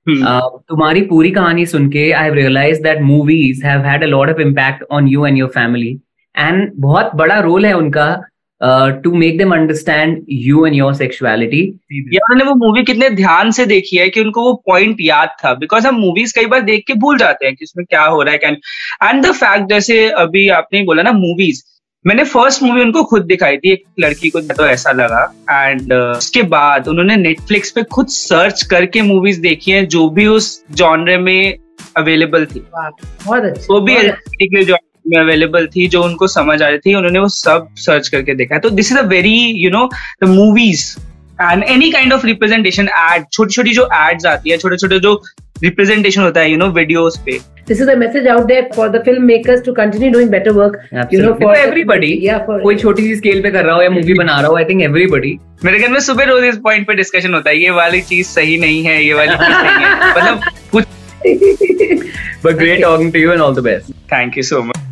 Hmm. 0.06 0.22
Uh, 0.26 0.48
तुम्हारी 0.68 1.00
पूरी 1.02 1.30
कहानी 1.30 1.66
सुन 1.66 1.88
के 1.90 2.10
I 2.12 2.24
have 2.24 2.34
realise 2.34 2.82
that 2.82 3.00
movies 3.02 3.64
have 3.66 3.80
had 3.80 4.02
a 4.02 4.06
lot 4.06 4.30
of 4.30 4.40
impact 4.40 4.84
on 4.90 5.08
you 5.08 5.26
and 5.26 5.38
your 5.38 5.48
family 5.48 5.90
and 6.38 6.70
बहुत 6.76 7.10
बड़ा 7.14 7.38
role 7.40 7.66
है 7.66 7.72
उनका 7.72 8.08
to 9.04 9.12
make 9.14 9.38
them 9.38 9.52
understand 9.54 10.24
you 10.30 10.64
and 10.66 10.74
your 10.74 10.94
sexuality 10.94 11.62
उन्होंने 12.00 12.44
वो 12.44 12.54
मूवी 12.66 12.82
कितने 12.84 13.10
ध्यान 13.10 13.50
से 13.50 13.66
देखी 13.66 13.96
है 13.96 14.08
कि 14.08 14.20
उनको 14.20 14.44
वो 14.44 14.52
पॉइंट 14.66 14.96
याद 15.00 15.36
था। 15.44 15.54
बिकॉज़ 15.54 15.86
हम 15.86 16.00
मूवीज़ 16.00 16.34
कई 16.34 16.46
बार 16.46 16.60
देख 16.60 16.84
के 16.86 16.94
भूल 16.94 17.18
जाते 17.18 17.46
हैं 17.46 17.54
कि 17.54 17.64
इसमें 17.64 17.84
क्या 17.86 18.04
हो 18.04 18.22
रहा 18.22 18.34
है 18.34 18.52
एंड 19.04 19.24
द 19.26 19.32
फैक्ट 19.32 19.68
जैसे 19.70 20.08
अभी 20.24 20.48
आपने 20.60 20.82
बोला 20.82 21.02
ना 21.02 21.12
मूवीज़ 21.12 21.62
मैंने 22.04 22.24
फ़र्स्ट 22.24 22.62
मूवी 22.62 22.82
उनको 22.82 23.02
खुद 23.04 23.22
दिखाई 23.22 23.56
थी 23.56 23.70
एक 23.72 23.82
लड़की 24.00 24.28
को 24.30 24.40
तो 24.40 24.66
ऐसा 24.66 24.90
लगा। 24.92 25.22
एंड 25.50 25.80
uh, 25.80 26.18
उसके 26.18 26.42
बाद 26.42 26.88
उन्होंने 26.88 27.16
नेटफ्लिक्स 27.16 27.70
पे 27.70 27.82
खुद 27.82 28.08
सर्च 28.08 28.62
करके 28.62 29.02
मूवीज़ 29.02 29.40
देखी 29.40 29.70
हैं 29.70 29.86
जो 29.88 30.08
भी 30.10 30.26
उस 30.26 30.46
जॉनरे 30.72 31.16
में 31.18 31.58
अवेलेबल 31.96 32.46
थी। 32.46 32.60
वो 32.70 33.80
भी 33.80 33.96
में 35.06 35.20
अवेलेबल 35.20 35.66
थी 35.66 35.86
जो 35.88 36.02
उनको 36.02 36.26
समझ 36.28 36.60
आ 36.62 36.68
रही 36.68 36.78
थी। 36.78 36.94
उन्होंने 36.94 37.18
वो 37.18 37.28
सब 37.28 37.68
सर्च 37.78 38.08
करके 38.08 38.34
देखा 38.34 38.54
है। 38.54 38.60
तो 38.60 38.70
this 38.70 38.92
is 38.92 38.98
a 38.98 39.02
very 39.08 39.36
you 39.64 39.70
know 39.70 39.88
the 40.22 40.28
movies 40.28 40.84
and 41.40 41.64
any 41.64 41.90
kind 41.90 42.12
of 42.12 42.26
representation 42.26 42.88
add 42.98 43.24
छोटी 43.32 43.54
छोटी 43.54 43.72
जो 43.72 43.88
एड्स 43.94 44.26
आती 44.26 44.50
है 44.50 44.56
छोटे 44.56 44.76
छोटे 44.76 44.98
जो 45.00 45.22
रिप्रेजेंटेशन 45.62 46.22
होता 46.22 46.40
है 46.40 46.50
यू 46.50 46.56
नो 46.58 46.70
वीडियोस 46.80 47.22
पे 47.26 47.38
this 47.70 47.80
is 47.84 47.88
a 47.92 47.96
message 48.00 48.26
out 48.32 48.46
there 48.48 48.66
for 48.74 48.84
the 48.92 49.00
filmmakers 49.06 49.62
to 49.64 49.72
continue 49.78 50.10
doing 50.12 50.30
better 50.34 50.52
work 50.58 50.76
Absolutely. 50.84 51.16
you 51.16 51.22
know 51.24 51.32
for, 51.34 51.48
for 51.48 51.56
everybody 51.64 52.12
yeah 52.26 52.44
for 52.46 52.60
कोई 52.62 52.76
छोटी 52.82 53.02
सी 53.02 53.16
स्केल 53.16 53.42
पे 53.42 53.50
कर 53.50 53.64
रहा 53.64 53.74
हो 53.74 53.82
या 53.82 53.90
मूवी 53.90 54.14
बना 54.20 54.38
रहा 54.40 54.50
हो 54.50 54.56
आई 54.56 54.64
थिंक 54.70 54.82
एवरीबॉडी 54.82 55.38
मेरे 55.64 55.78
घर 55.78 55.88
में 55.92 56.00
सुबह 56.06 56.24
रोज 56.30 56.44
इस 56.44 56.56
पॉइंट 56.64 56.86
पे 56.86 56.94
डिस्कशन 57.02 57.34
होता 57.34 57.50
है 57.50 57.56
ये 57.62 57.70
वाली 57.80 58.00
चीज़ 58.12 58.26
सही 58.28 58.56
नहीं 58.64 58.82
है 58.84 59.02
ये 59.04 59.12
वाली 59.20 59.36
चीज़ 59.36 59.56
सही 59.60 59.84
है 59.84 60.10
मतलब 60.10 60.40
कुछ 60.72 60.84
but 62.42 62.58
great 62.58 62.74
okay. 62.74 62.82
talking 62.82 63.14
to 63.14 63.24
you 63.26 63.32
and 63.36 63.42
all 63.46 63.56
the 63.60 63.68
best 63.70 63.94
thank 64.16 64.36
you 64.40 64.48
so 64.54 64.64
much 64.66 64.84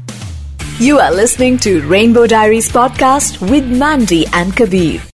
you 0.86 1.02
are 1.08 1.12
listening 1.18 1.60
to 1.66 1.76
rainbow 1.96 2.30
diaries 2.36 2.72
podcast 2.78 3.44
with 3.52 3.76
mandy 3.84 4.24
and 4.40 4.56
kabir 4.62 5.12